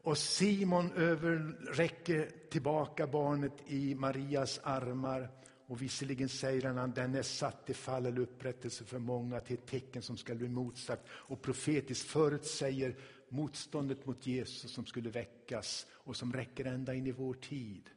Och 0.01 0.17
Simon 0.17 0.91
överräcker 0.91 2.31
tillbaka 2.49 3.07
barnet 3.07 3.53
i 3.67 3.95
Marias 3.95 4.59
armar. 4.63 5.29
Och 5.67 5.81
visserligen 5.81 6.29
säger 6.29 6.61
han 6.61 6.77
att 6.77 6.95
den 6.95 7.15
är 7.15 7.21
satt 7.21 7.69
i 7.69 7.73
fall 7.73 8.05
eller 8.05 8.21
upprättelse 8.21 8.85
för 8.85 8.99
många 8.99 9.39
till 9.39 9.57
ett 9.57 9.67
tecken 9.67 10.01
som 10.01 10.17
ska 10.17 10.35
bli 10.35 10.47
motsagt. 10.47 11.03
Och 11.09 11.41
profetiskt 11.41 12.07
förutsäger 12.07 12.95
motståndet 13.29 14.05
mot 14.05 14.27
Jesus 14.27 14.71
som 14.71 14.85
skulle 14.85 15.09
väckas 15.09 15.87
och 15.91 16.15
som 16.15 16.33
räcker 16.33 16.65
ända 16.65 16.93
in 16.93 17.07
i 17.07 17.11
vår 17.11 17.33
tid. 17.33 17.89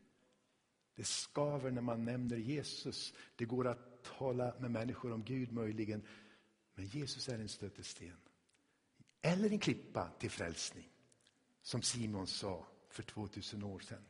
Det 0.94 1.04
skaver 1.04 1.70
när 1.70 1.82
man 1.82 2.04
nämner 2.04 2.36
Jesus. 2.36 3.14
Det 3.36 3.44
går 3.44 3.66
att 3.66 4.04
tala 4.18 4.54
med 4.58 4.70
människor 4.70 5.12
om 5.12 5.24
Gud 5.24 5.52
möjligen. 5.52 6.02
Men 6.74 6.86
Jesus 6.86 7.28
är 7.28 7.34
en 7.38 7.48
stötesten. 7.48 8.16
Eller 9.22 9.50
en 9.50 9.58
klippa 9.58 10.08
till 10.18 10.30
frälsning. 10.30 10.88
Som 11.62 11.82
Simon 11.82 12.26
sa 12.26 12.66
för 12.88 13.02
2000 13.02 13.62
år 13.62 13.80
sedan. 13.80 14.04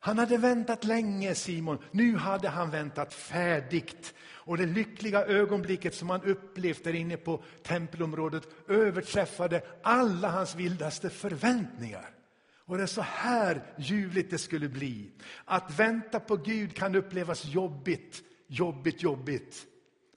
Han 0.00 0.18
hade 0.18 0.36
väntat 0.36 0.84
länge, 0.84 1.34
Simon. 1.34 1.78
Nu 1.90 2.16
hade 2.16 2.48
han 2.48 2.70
väntat 2.70 3.14
färdigt. 3.14 4.14
Och 4.20 4.56
det 4.56 4.66
lyckliga 4.66 5.26
ögonblicket 5.26 5.94
som 5.94 6.10
han 6.10 6.22
upplevt 6.22 6.84
där 6.84 6.94
inne 6.94 7.16
på 7.16 7.42
tempelområdet 7.62 8.48
överträffade 8.68 9.62
alla 9.82 10.30
hans 10.30 10.54
vildaste 10.54 11.10
förväntningar. 11.10 12.17
Och 12.68 12.76
det 12.76 12.82
är 12.82 12.86
så 12.86 13.02
här 13.02 13.62
ljuvligt 13.78 14.30
det 14.30 14.38
skulle 14.38 14.68
bli. 14.68 15.10
Att 15.44 15.78
vänta 15.78 16.20
på 16.20 16.36
Gud 16.36 16.76
kan 16.76 16.94
upplevas 16.94 17.44
jobbigt, 17.44 18.22
jobbigt, 18.46 19.02
jobbigt, 19.02 19.66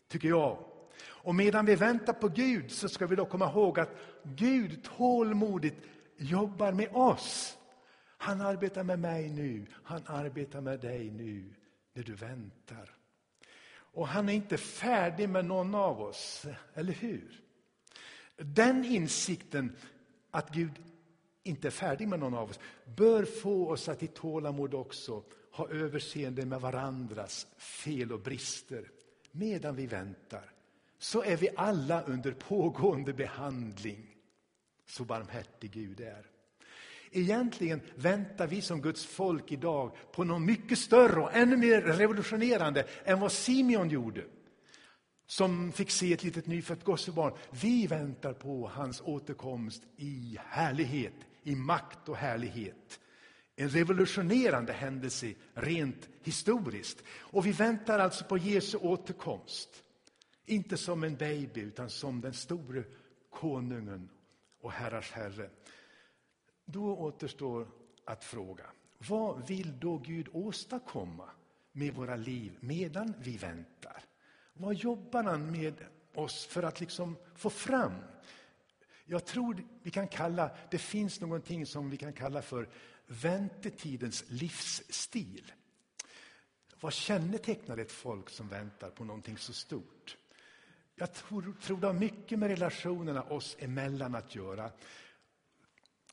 tycker 0.08 0.28
jag. 0.28 0.66
Och 1.04 1.36
medan 1.36 1.66
vi 1.66 1.76
väntar 1.76 2.14
på 2.14 2.28
Gud 2.28 2.72
så 2.72 2.90
ska 2.90 3.08
vi 3.08 3.16
då 3.16 3.26
komma 3.26 3.50
ihåg 3.50 3.80
att 3.80 3.98
Gud 4.24 4.84
tålmodigt 4.84 5.76
jobbar 6.18 6.72
med 6.72 6.90
oss. 6.92 7.58
Han 8.18 8.42
arbetar 8.42 8.84
med 8.84 9.00
mig 9.00 9.30
nu, 9.30 9.66
han 9.84 10.02
arbetar 10.06 10.62
med 10.62 10.80
dig 10.80 11.10
nu 11.10 11.54
när 11.94 12.04
du 12.04 12.14
väntar. 12.14 12.96
Och 13.74 14.08
han 14.08 14.30
är 14.30 14.34
inte 14.34 14.58
färdig 14.58 15.30
med 15.30 15.46
någon 15.46 15.76
av 15.76 16.02
oss, 16.02 16.46
eller 16.74 16.94
hur? 16.94 17.42
Den 18.38 18.86
insikten 18.86 19.76
att 20.32 20.50
Gud 20.50 20.72
inte 21.44 21.68
är 21.68 21.72
färdig 21.72 22.08
med 22.08 22.20
någon 22.20 22.34
av 22.34 22.50
oss, 22.50 22.60
bör 22.96 23.26
få 23.26 23.70
oss 23.70 23.90
att 23.90 24.04
i 24.04 24.08
tålamod 24.08 24.74
också 24.74 25.24
ha 25.52 25.70
överseende 25.70 26.46
med 26.46 26.62
varandras 26.62 27.48
fel 27.58 28.12
och 28.12 28.20
brister 28.20 28.92
medan 29.32 29.76
vi 29.76 29.88
väntar. 29.88 30.52
Så 30.98 31.24
är 31.24 31.38
vi 31.38 31.50
alla 31.56 32.02
under 32.02 32.32
pågående 32.32 33.14
behandling. 33.14 34.08
Så 34.86 35.04
barmhärtig 35.04 35.72
Gud 35.72 36.00
är. 36.00 36.26
Egentligen 37.12 37.82
väntar 37.96 38.48
vi 38.48 38.62
som 38.62 38.82
Guds 38.82 39.06
folk 39.06 39.52
idag 39.52 39.96
på 40.12 40.24
något 40.24 40.42
mycket 40.42 40.78
större 40.78 41.22
och 41.22 41.36
ännu 41.36 41.58
mer 41.58 41.82
revolutionerande 41.82 42.86
än 43.04 43.20
vad 43.20 43.32
Simeon 43.32 43.90
gjorde 43.90 44.24
som 45.32 45.72
fick 45.72 45.92
se 45.92 46.14
ett 46.14 46.24
litet 46.24 46.48
nyfött 46.48 46.84
gossebarn. 46.84 47.34
Vi 47.62 47.88
väntar 47.88 48.34
på 48.34 48.72
hans 48.74 49.02
återkomst 49.02 49.84
i 49.98 50.38
härlighet, 50.46 51.14
i 51.44 51.56
makt 51.56 52.10
och 52.10 52.18
härlighet. 52.18 53.00
En 53.56 53.70
revolutionerande 53.70 54.74
händelse 54.74 55.34
rent 55.54 56.10
historiskt. 56.24 57.04
Och 57.10 57.46
vi 57.46 57.52
väntar 57.52 58.00
alltså 58.00 58.26
på 58.26 58.38
Jesu 58.38 58.78
återkomst. 58.78 59.84
Inte 60.46 60.78
som 60.78 61.04
en 61.04 61.16
baby 61.16 61.62
utan 61.62 61.90
som 61.90 62.22
den 62.22 62.34
store 62.34 62.84
konungen 63.30 64.10
och 64.62 64.72
herrars 64.72 65.12
herre. 65.12 65.50
Då 66.66 66.98
återstår 66.98 67.68
att 68.06 68.24
fråga, 68.24 68.66
vad 69.08 69.48
vill 69.48 69.80
då 69.80 69.98
Gud 69.98 70.28
åstadkomma 70.32 71.30
med 71.72 71.94
våra 71.94 72.16
liv 72.16 72.58
medan 72.60 73.14
vi 73.20 73.38
väntar? 73.38 74.04
Vad 74.54 74.76
jobbar 74.76 75.24
han 75.24 75.52
med 75.52 75.74
oss 76.16 76.46
för 76.46 76.64
att 76.64 76.80
liksom 76.80 77.18
få 77.36 77.50
fram? 77.50 77.94
Jag 79.12 79.26
tror 79.26 79.64
vi 79.84 79.92
kan 79.92 80.08
kalla, 80.08 80.52
det 80.70 80.78
finns 80.78 81.22
någonting 81.22 81.66
som 81.66 81.90
vi 81.90 81.98
kan 81.98 82.14
kalla 82.14 82.42
för 82.42 82.70
väntetidens 83.08 84.24
livsstil. 84.28 85.52
Vad 86.80 86.94
kännetecknar 86.94 87.78
ett 87.78 87.92
folk 87.92 88.30
som 88.30 88.48
väntar 88.48 88.90
på 88.90 89.04
någonting 89.04 89.38
så 89.38 89.54
stort? 89.54 90.18
Jag 90.96 91.14
tror, 91.14 91.56
tror 91.62 91.78
det 91.78 91.88
har 91.88 91.94
mycket 91.94 92.40
med 92.40 92.50
relationerna 92.50 93.24
oss 93.24 93.58
emellan 93.60 94.16
att 94.16 94.36
göra. 94.36 94.72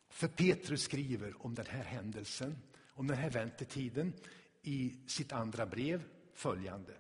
För 0.09 0.29
Petrus 0.29 0.83
skriver 0.83 1.47
om 1.47 1.55
den 1.55 1.67
här 1.67 1.85
händelsen, 1.85 2.59
om 2.91 3.07
den 3.07 3.17
här 3.17 3.31
väntetiden 3.31 4.13
i 4.63 4.97
sitt 5.07 5.33
andra 5.33 5.67
brev 5.67 6.03
följande. 6.35 6.93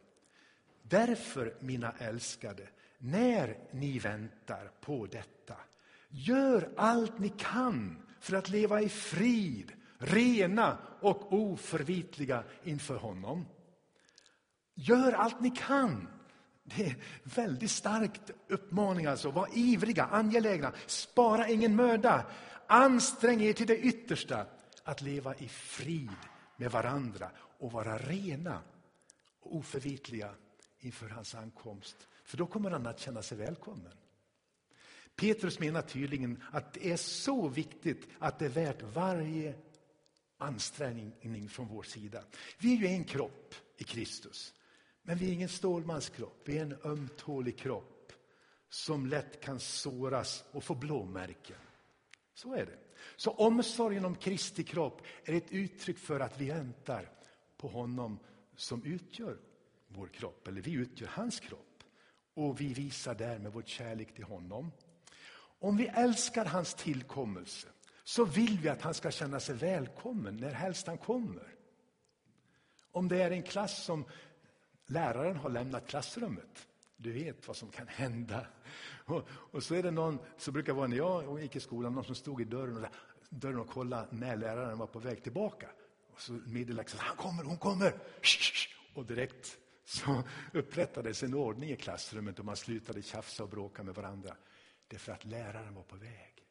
Därför, 0.83 1.57
mina 1.61 1.93
älskade, 1.99 2.69
när 2.99 3.59
ni 3.73 3.99
väntar 3.99 4.71
på 4.81 5.07
detta, 5.07 5.57
gör 6.09 6.73
allt 6.77 7.19
ni 7.19 7.29
kan 7.29 8.03
för 8.21 8.37
att 8.37 8.49
leva 8.49 8.83
i 8.83 8.89
frid, 8.89 9.73
rena 9.99 10.79
och 11.01 11.33
oförvitliga 11.33 12.45
inför 12.65 12.97
honom. 12.97 13.47
Gör 14.75 15.13
allt 15.13 15.41
ni 15.41 15.51
kan. 15.51 16.09
Det 16.65 16.87
är 16.87 16.97
väldigt 17.25 17.71
starkt 17.71 18.31
uppmaning 18.49 19.07
alltså. 19.07 19.31
Var 19.31 19.49
ivriga, 19.53 20.05
angelägna, 20.05 20.73
spara 20.87 21.49
ingen 21.49 21.77
möda. 21.77 22.27
Ansträng 22.67 23.41
er 23.41 23.53
till 23.53 23.67
det 23.67 23.79
yttersta 23.79 24.47
att 24.85 25.03
leva 25.03 25.35
i 25.35 25.49
frid 25.49 26.17
med 26.57 26.71
varandra 26.71 27.31
och 27.59 27.73
vara 27.73 27.99
rena 27.99 28.61
och 29.41 29.57
oförvitliga 29.57 30.35
inför 30.81 31.09
hans 31.09 31.35
ankomst. 31.35 31.97
För 32.25 32.37
då 32.37 32.47
kommer 32.47 32.71
han 32.71 32.87
att 32.87 33.01
känna 33.01 33.23
sig 33.23 33.39
välkommen. 33.39 33.93
Petrus 35.19 35.59
menar 35.59 35.83
tydligen 35.83 36.43
att 36.51 36.75
det 36.75 36.91
är 36.91 36.97
så 36.97 37.49
viktigt 37.49 38.09
att 38.19 38.39
det 38.39 38.45
är 38.45 38.49
värt 38.49 38.83
varje 38.83 39.55
ansträngning 40.37 41.49
från 41.49 41.67
vår 41.67 41.83
sida. 41.83 42.25
Vi 42.59 42.73
är 42.73 42.77
ju 42.77 42.87
en 42.87 43.05
kropp 43.05 43.55
i 43.77 43.85
Kristus. 43.85 44.55
Men 45.03 45.19
vi 45.19 45.29
är 45.29 45.33
ingen 45.33 45.49
stålmanskropp, 45.49 46.43
vi 46.45 46.59
är 46.59 46.63
en 46.63 46.77
ömtålig 46.85 47.59
kropp 47.59 48.13
som 48.69 49.07
lätt 49.07 49.41
kan 49.41 49.61
såras 49.61 50.45
och 50.51 50.65
få 50.65 50.75
blåmärken. 50.75 51.57
Så 52.35 52.55
är 52.55 52.67
det. 52.67 52.79
Så 53.17 53.31
omsorgen 53.31 54.05
om 54.05 54.15
Kristi 54.15 54.65
kropp 54.65 55.03
är 55.25 55.35
ett 55.35 55.53
uttryck 55.53 55.99
för 55.99 56.21
att 56.21 56.41
vi 56.41 56.49
väntar 56.49 57.13
på 57.57 57.69
honom 57.69 58.19
som 58.57 58.85
utgör 58.85 59.39
vår 59.89 60.07
kropp, 60.07 60.49
eller 60.49 60.61
vi 60.61 60.73
utgör 60.73 61.09
hans 61.09 61.41
kropp. 61.41 61.83
Och 62.35 62.61
vi 62.61 62.75
visar 62.75 63.15
därmed 63.15 63.53
vår 63.53 63.63
kärlek 63.63 64.15
till 64.15 64.25
honom. 64.25 64.73
Om 65.59 65.77
vi 65.77 65.87
älskar 65.87 66.45
hans 66.45 66.75
tillkommelse 66.75 67.69
så 68.05 68.25
vill 68.25 68.59
vi 68.59 68.69
att 68.69 68.83
han 68.83 68.95
ska 68.95 69.11
känna 69.11 69.41
sig 69.41 69.55
välkommen 69.55 70.37
när 70.37 70.53
helst 70.53 70.87
han 70.87 70.99
kommer. 70.99 71.55
Om 72.93 73.09
det 73.09 73.23
är 73.23 73.31
en 73.31 73.43
klass 73.43 73.85
som 73.85 74.05
läraren 74.87 75.37
har 75.37 75.51
lämnat 75.51 75.87
klassrummet. 75.87 76.69
Du 76.97 77.13
vet 77.13 77.49
vad 77.49 77.57
som 77.57 77.69
kan 77.69 77.89
hända. 77.89 78.47
Och, 79.05 79.29
och 79.31 79.63
så 79.63 79.75
är 79.75 79.83
det 79.83 79.91
någon, 79.91 80.19
så 80.39 80.53
brukar 80.53 80.73
vara 80.73 80.87
när 80.87 80.97
jag 80.97 81.43
gick 81.43 81.57
i 81.57 81.61
skolan, 81.61 81.95
någon 81.95 82.05
som 82.05 82.15
stod 82.15 82.41
i 82.41 82.45
dörren 82.45 82.85
och, 82.85 82.91
dörren 83.29 83.59
och 83.59 83.69
kollade 83.69 84.07
när 84.11 84.37
läraren 84.37 84.79
var 84.79 84.87
på 84.87 84.99
väg 84.99 85.23
tillbaka. 85.23 85.69
Och 86.13 86.21
så 86.21 86.33
meddelade 86.33 86.89
han 86.97 87.17
kommer, 87.17 87.45
hon 87.45 87.57
kommer! 87.57 87.95
Och 88.95 89.07
direkt 89.07 89.59
så 89.85 90.23
upprättades 90.53 91.23
en 91.23 91.35
ordning 91.35 91.71
i 91.71 91.77
klassrummet 91.77 92.39
och 92.39 92.45
man 92.45 92.57
slutade 92.57 93.03
tjafsa 93.03 93.43
och 93.43 93.49
bråka 93.49 93.83
med 93.83 93.95
varandra. 93.95 94.37
Det 94.89 94.97
är 94.97 95.01
för 95.01 95.13
att 95.13 95.25
läraren 95.25 95.75
var 95.75 95.83
på 95.83 95.97
väg. 95.97 96.47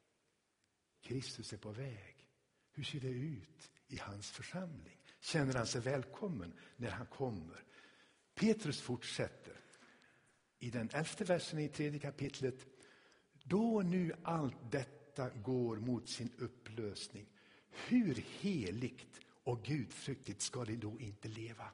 Kristus 1.02 1.54
är 1.54 1.58
på 1.58 1.72
väg. 1.72 2.28
Hur 2.72 2.84
ser 2.84 3.00
det 3.00 3.08
ut 3.08 3.72
i 3.88 3.98
hans 3.98 4.32
församling? 4.32 4.98
Känner 5.20 5.54
han 5.54 5.68
sig 5.68 5.82
välkommen 5.82 6.54
när 6.76 6.90
han 6.90 7.06
kommer? 7.06 7.64
Petrus 8.36 8.82
fortsätter 8.82 9.56
i 10.60 10.70
den 10.70 10.90
elfte 10.94 11.24
versen 11.24 11.60
i 11.60 11.70
tredje 11.70 12.00
kapitlet. 12.00 12.66
Då 13.44 13.82
nu 13.82 14.14
allt 14.24 14.72
detta 14.72 15.30
går 15.30 15.78
mot 15.78 16.10
sin 16.10 16.32
upplösning, 16.38 17.26
hur 17.70 18.16
heligt 18.16 19.20
och 19.44 19.64
gudfruktigt 19.64 20.42
ska 20.42 20.64
ni 20.64 20.76
då 20.76 21.00
inte 21.00 21.28
leva? 21.28 21.70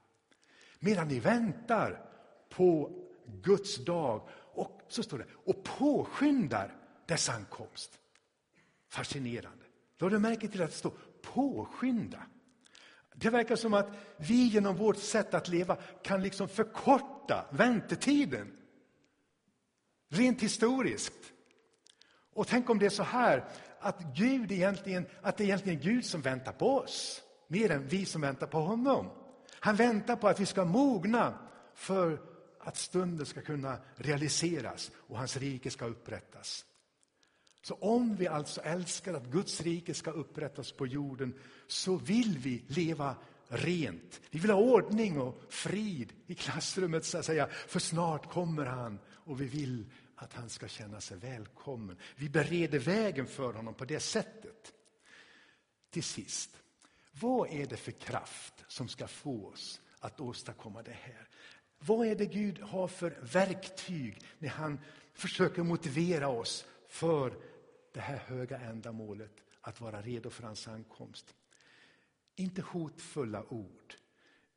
Medan 0.80 1.08
ni 1.08 1.20
väntar 1.20 2.10
på 2.50 3.00
Guds 3.26 3.86
dag 3.86 4.30
och 4.54 4.82
så 4.88 5.04
står 5.04 5.18
det, 5.18 5.26
och 5.34 5.64
påskyndar 5.64 6.76
dess 7.06 7.30
ankomst. 7.30 8.00
Fascinerande. 8.90 9.66
Då 9.98 10.06
har 10.06 10.10
du 10.10 10.20
märke 10.20 10.48
till 10.48 10.62
att 10.62 10.70
det 10.70 10.76
står 10.76 10.94
påskynda. 11.22 12.20
Det 13.16 13.30
verkar 13.30 13.56
som 13.56 13.74
att 13.74 13.90
vi 14.18 14.48
genom 14.48 14.76
vårt 14.76 14.98
sätt 14.98 15.34
att 15.34 15.48
leva 15.48 15.76
kan 16.04 16.22
liksom 16.22 16.48
förkorta 16.48 17.46
väntetiden. 17.52 18.52
Rent 20.10 20.42
historiskt. 20.42 21.34
Och 22.34 22.48
tänk 22.48 22.70
om 22.70 22.80
det 22.80 22.86
är 22.86 22.90
så 22.90 23.04
här 23.04 23.50
att, 23.80 24.00
Gud 24.16 24.52
egentligen, 24.52 25.06
att 25.22 25.38
det 25.38 25.44
är 25.44 25.46
egentligen 25.46 25.80
Gud 25.80 26.06
som 26.06 26.22
väntar 26.22 26.52
på 26.52 26.78
oss, 26.78 27.22
mer 27.48 27.72
än 27.72 27.88
vi 27.88 28.06
som 28.06 28.22
väntar 28.22 28.48
på 28.48 28.60
honom. 28.60 29.10
Han 29.60 29.76
väntar 29.76 30.16
på 30.16 30.28
att 30.28 30.40
vi 30.40 30.46
ska 30.46 30.66
mogna 30.66 31.40
för 31.74 32.33
att 32.64 32.78
stunden 32.78 33.26
ska 33.26 33.42
kunna 33.42 33.78
realiseras 33.96 34.92
och 34.96 35.18
hans 35.18 35.38
rike 35.38 35.72
ska 35.72 35.86
upprättas. 35.86 36.66
Så 37.62 37.74
om 37.74 38.16
vi 38.16 38.28
alltså 38.28 38.62
älskar 38.62 39.14
att 39.14 39.26
Guds 39.26 39.62
rike 39.62 39.94
ska 39.94 40.12
upprättas 40.12 40.72
på 40.72 40.88
jorden 40.88 41.40
så 41.68 41.96
vill 41.96 42.38
vi 42.38 42.66
leva 42.68 43.16
rent. 43.48 44.22
Vi 44.32 44.40
vill 44.40 44.52
ha 44.52 44.60
ordning 44.60 45.20
och 45.20 45.42
frid 45.50 46.14
i 46.28 46.36
klassrummet 46.36 47.06
så 47.06 47.18
att 47.18 47.26
säga, 47.26 47.48
för 47.48 47.80
snart 47.80 48.32
kommer 48.32 48.66
han 48.66 49.00
och 49.10 49.42
vi 49.42 49.46
vill 49.46 49.92
att 50.16 50.34
han 50.34 50.50
ska 50.50 50.68
känna 50.68 51.02
sig 51.02 51.18
välkommen. 51.18 51.98
Vi 52.16 52.30
bereder 52.30 52.80
vägen 52.80 53.28
för 53.28 53.54
honom 53.54 53.74
på 53.74 53.86
det 53.86 54.00
sättet. 54.00 54.74
Till 55.90 56.04
sist, 56.04 56.50
vad 57.12 57.50
är 57.50 57.66
det 57.66 57.78
för 57.78 57.92
kraft 57.92 58.54
som 58.68 58.88
ska 58.88 59.08
få 59.08 59.48
oss 59.48 59.82
att 60.00 60.20
åstadkomma 60.20 60.84
det 60.84 60.98
här? 61.02 61.28
Vad 61.86 62.08
är 62.08 62.16
det 62.16 62.26
Gud 62.26 62.60
har 62.60 62.88
för 62.88 63.18
verktyg 63.22 64.22
när 64.40 64.50
han 64.50 64.80
försöker 65.14 65.64
motivera 65.64 66.28
oss 66.28 66.66
för 66.88 67.34
det 67.94 68.00
här 68.00 68.18
höga 68.18 68.60
ändamålet 68.60 69.32
att 69.62 69.82
vara 69.82 70.02
redo 70.02 70.30
för 70.30 70.44
hans 70.44 70.68
ankomst. 70.68 71.36
Inte 72.36 72.62
hotfulla 72.62 73.44
ord, 73.44 73.96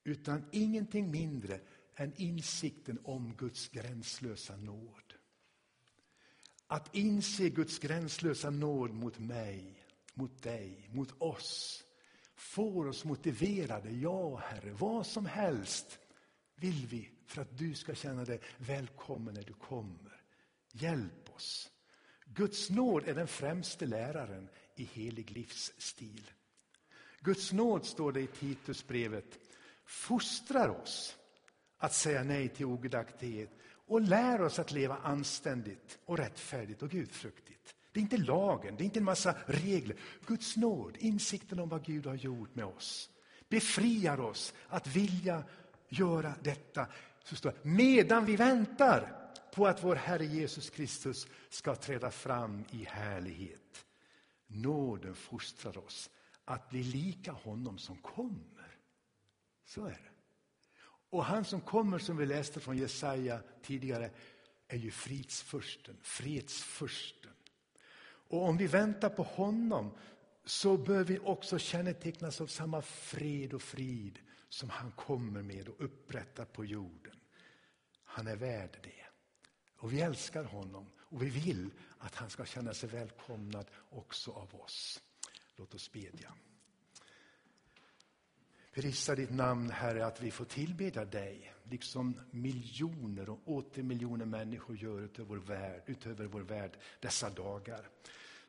utan 0.05 0.45
ingenting 0.53 1.11
mindre 1.11 1.61
än 1.95 2.13
insikten 2.17 2.99
om 3.05 3.35
Guds 3.39 3.69
gränslösa 3.69 4.57
nåd. 4.57 5.15
Att 6.67 6.95
inse 6.95 7.49
Guds 7.49 7.79
gränslösa 7.79 8.51
nåd 8.51 8.91
mot 8.91 9.19
mig, 9.19 9.85
mot 10.15 10.43
dig, 10.43 10.89
mot 10.93 11.15
oss 11.19 11.85
får 12.35 12.87
oss 12.87 13.05
motiverade. 13.05 13.91
Ja, 13.91 14.37
Herre, 14.37 14.73
vad 14.73 15.07
som 15.07 15.27
helst 15.27 15.99
vill 16.57 16.87
vi 16.87 17.11
för 17.27 17.43
att 17.43 17.59
du 17.59 17.75
ska 17.75 17.95
känna 17.95 18.25
dig 18.25 18.41
välkommen 18.59 19.35
när 19.35 19.43
du 19.43 19.53
kommer. 19.53 20.23
Hjälp 20.73 21.31
oss. 21.35 21.71
Guds 22.25 22.71
nåd 22.71 23.09
är 23.09 23.15
den 23.15 23.29
främste 23.29 23.87
läraren 23.87 24.49
i 24.77 24.85
helig 24.85 25.31
livsstil. 25.31 26.31
Guds 27.21 27.53
nåd, 27.53 27.85
står 27.85 28.13
det 28.13 28.21
i 28.21 28.27
Titusbrevet, 28.27 29.39
fostrar 29.85 30.69
oss 30.69 31.17
att 31.79 31.95
säga 31.95 32.25
nej 32.25 32.49
till 32.49 32.67
ogudaktighet 32.67 33.51
och 33.87 34.01
lär 34.01 34.43
oss 34.43 34.59
att 34.59 34.73
leva 34.73 34.97
anständigt 34.97 35.99
och 36.05 36.19
rättfärdigt 36.19 36.83
och 36.83 36.91
gudfruktigt. 36.91 37.75
Det 37.93 38.01
är 38.01 38.03
inte 38.03 38.17
lagen, 38.17 38.77
det 38.77 38.83
är 38.83 38.85
inte 38.85 38.99
en 38.99 39.05
massa 39.05 39.37
regler. 39.47 39.97
Guds 40.27 40.57
nåd, 40.57 40.97
insikten 40.97 41.61
om 41.61 41.69
vad 41.69 41.85
Gud 41.85 42.07
har 42.07 42.15
gjort 42.15 42.55
med 42.55 42.65
oss, 42.65 43.11
befriar 43.49 44.21
oss 44.21 44.55
att 44.69 44.87
vilja 44.87 45.45
göra 45.89 46.35
detta. 46.43 46.87
Så 47.25 47.37
står 47.37 47.51
det, 47.51 47.59
medan 47.63 48.25
vi 48.25 48.37
väntar 48.37 49.31
på 49.55 49.67
att 49.67 49.85
vår 49.85 49.95
Herre 49.95 50.25
Jesus 50.25 50.71
Kristus 50.71 51.27
ska 51.49 51.75
träda 51.75 52.11
fram 52.11 52.65
i 52.71 52.85
härlighet. 52.85 53.87
Nåden 54.47 55.15
fostrar 55.15 55.79
oss 55.79 56.11
att 56.45 56.71
bli 56.71 56.83
lika 56.83 57.33
honom 57.33 57.79
som 57.79 57.97
kommer. 57.97 58.79
Så 59.65 59.85
är 59.85 59.91
det. 59.91 60.11
Och 61.11 61.25
han 61.25 61.45
som 61.45 61.61
kommer, 61.61 61.99
som 61.99 62.17
vi 62.17 62.27
läste 62.27 62.61
från 62.61 62.79
Jesaja 62.79 63.41
tidigare, 63.63 64.11
är 64.69 64.77
ju 64.77 64.91
fridsfursten, 64.91 65.97
fredsfursten. 66.03 67.33
Och 68.29 68.43
om 68.43 68.57
vi 68.57 68.67
väntar 68.67 69.09
på 69.09 69.23
honom 69.23 69.91
så 70.45 70.77
bör 70.77 71.05
vi 71.05 71.19
också 71.19 71.59
kännetecknas 71.59 72.41
av 72.41 72.47
samma 72.47 72.83
fred 72.83 73.55
och 73.55 73.63
frid 73.63 74.19
som 74.49 74.71
han 74.71 74.93
kommer 74.93 75.43
med 75.43 75.69
och 75.69 75.85
upprättar 75.85 76.45
på 76.45 76.65
jorden. 76.65 77.21
Han 78.05 78.27
är 78.27 78.37
värd 78.37 78.79
det. 78.83 79.07
Och 79.77 79.93
vi 79.93 80.01
älskar 80.01 80.45
honom 80.45 80.91
och 80.99 81.23
vi 81.23 81.31
vill 81.31 81.71
att 81.99 82.15
han 82.15 82.31
ska 82.31 82.45
känna 82.45 82.75
sig 82.75 82.89
välkomnad 82.89 83.67
också 83.91 84.33
av 84.33 84.55
oss. 84.55 85.03
Låt 85.57 85.75
oss 85.75 85.93
bedja. 85.93 86.33
Prisa 88.73 89.15
ditt 89.15 89.31
namn, 89.31 89.71
Herre, 89.71 90.07
att 90.07 90.23
vi 90.23 90.31
får 90.31 90.45
tillbeda 90.45 91.05
dig, 91.05 91.55
liksom 91.65 92.21
miljoner 92.31 93.29
och 93.29 93.41
åter 93.45 93.83
miljoner 93.83 94.27
människor 94.27 94.77
gör 94.77 95.01
utöver 95.01 95.29
vår, 95.29 95.37
värld, 95.37 95.83
utöver 95.87 96.27
vår 96.27 96.41
värld 96.41 96.79
dessa 97.01 97.31
dagar. 97.31 97.89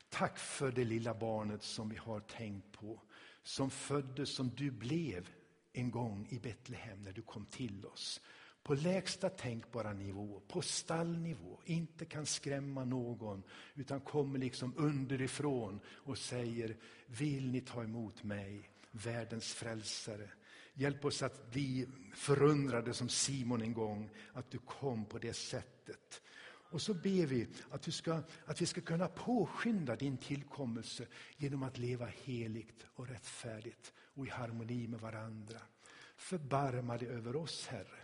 Tack 0.08 0.38
för 0.38 0.72
det 0.72 0.84
lilla 0.84 1.14
barnet 1.14 1.62
som 1.62 1.88
vi 1.88 1.96
har 1.96 2.20
tänkt 2.20 2.72
på, 2.72 3.00
som 3.42 3.70
föddes 3.70 4.34
som 4.34 4.50
du 4.56 4.70
blev 4.70 5.28
en 5.72 5.90
gång 5.90 6.28
i 6.30 6.38
Betlehem 6.38 7.02
när 7.02 7.12
du 7.12 7.22
kom 7.22 7.46
till 7.46 7.86
oss. 7.86 8.20
På 8.62 8.74
lägsta 8.74 9.28
tänkbara 9.28 9.92
nivå, 9.92 10.42
på 10.48 10.62
stallnivå, 10.62 11.60
inte 11.64 12.04
kan 12.04 12.26
skrämma 12.26 12.84
någon 12.84 13.42
utan 13.74 14.00
kommer 14.00 14.38
liksom 14.38 14.74
underifrån 14.76 15.80
och 15.88 16.18
säger, 16.18 16.76
vill 17.06 17.50
ni 17.50 17.60
ta 17.60 17.82
emot 17.82 18.24
mig? 18.24 18.70
världens 18.90 19.54
frälsare. 19.54 20.30
Hjälp 20.74 21.04
oss 21.04 21.22
att 21.22 21.50
bli 21.50 21.86
förundrade 22.14 22.94
som 22.94 23.08
Simon 23.08 23.62
en 23.62 23.72
gång, 23.72 24.10
att 24.32 24.50
du 24.50 24.58
kom 24.58 25.04
på 25.04 25.18
det 25.18 25.32
sättet. 25.32 26.22
Och 26.70 26.82
så 26.82 26.94
ber 26.94 27.26
vi 27.26 27.48
att, 27.70 27.82
du 27.82 27.92
ska, 27.92 28.22
att 28.44 28.62
vi 28.62 28.66
ska 28.66 28.80
kunna 28.80 29.08
påskynda 29.08 29.96
din 29.96 30.16
tillkommelse 30.16 31.06
genom 31.36 31.62
att 31.62 31.78
leva 31.78 32.06
heligt 32.06 32.86
och 32.94 33.08
rättfärdigt 33.08 33.92
och 34.18 34.26
i 34.26 34.30
harmoni 34.30 34.88
med 34.88 35.00
varandra. 35.00 35.60
Förbarma 36.16 36.98
dig 36.98 37.08
över 37.08 37.36
oss, 37.36 37.66
Herre. 37.66 37.98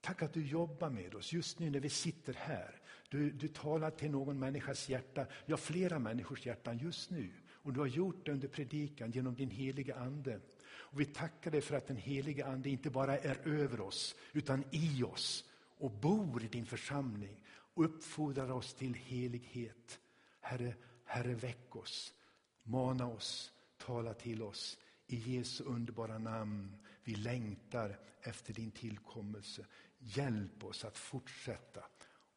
Tack 0.00 0.22
att 0.22 0.32
du 0.32 0.46
jobbar 0.46 0.90
med 0.90 1.14
oss 1.14 1.32
just 1.32 1.58
nu 1.58 1.70
när 1.70 1.80
vi 1.80 1.88
sitter 1.88 2.32
här. 2.32 2.80
Du, 3.08 3.30
du 3.30 3.48
talar 3.48 3.90
till 3.90 4.10
någon 4.10 4.38
människas 4.38 4.88
hjärta, 4.88 5.26
ja 5.46 5.56
flera 5.56 5.98
människors 5.98 6.46
hjärtan 6.46 6.78
just 6.78 7.10
nu. 7.10 7.32
Och 7.48 7.72
du 7.72 7.80
har 7.80 7.86
gjort 7.86 8.26
det 8.26 8.32
under 8.32 8.48
predikan 8.48 9.10
genom 9.10 9.34
din 9.34 9.50
heliga 9.50 9.96
Ande. 9.96 10.40
Och 10.70 11.00
vi 11.00 11.04
tackar 11.04 11.50
dig 11.50 11.60
för 11.60 11.76
att 11.76 11.86
den 11.86 11.96
heliga 11.96 12.46
Ande 12.46 12.70
inte 12.70 12.90
bara 12.90 13.18
är 13.18 13.48
över 13.48 13.80
oss, 13.80 14.16
utan 14.32 14.64
i 14.70 15.02
oss 15.02 15.44
och 15.78 15.90
bor 15.90 16.44
i 16.44 16.48
din 16.48 16.66
församling 16.66 17.40
och 17.48 17.84
uppfordrar 17.84 18.50
oss 18.50 18.74
till 18.74 18.94
helighet. 18.94 20.00
Herre, 20.40 20.74
Herre 21.04 21.34
väck 21.34 21.76
oss, 21.76 22.14
mana 22.62 23.06
oss, 23.06 23.52
tala 23.78 24.14
till 24.14 24.42
oss. 24.42 24.78
I 25.12 25.16
Jesu 25.16 25.64
underbara 25.64 26.18
namn. 26.18 26.76
Vi 27.04 27.14
längtar 27.14 27.98
efter 28.20 28.54
din 28.54 28.70
tillkommelse. 28.70 29.66
Hjälp 29.98 30.64
oss 30.64 30.84
att 30.84 30.98
fortsätta 30.98 31.84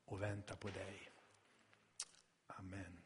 och 0.05 0.21
vänta 0.21 0.55
på 0.55 0.67
dig. 0.67 1.09
Amen. 2.47 3.02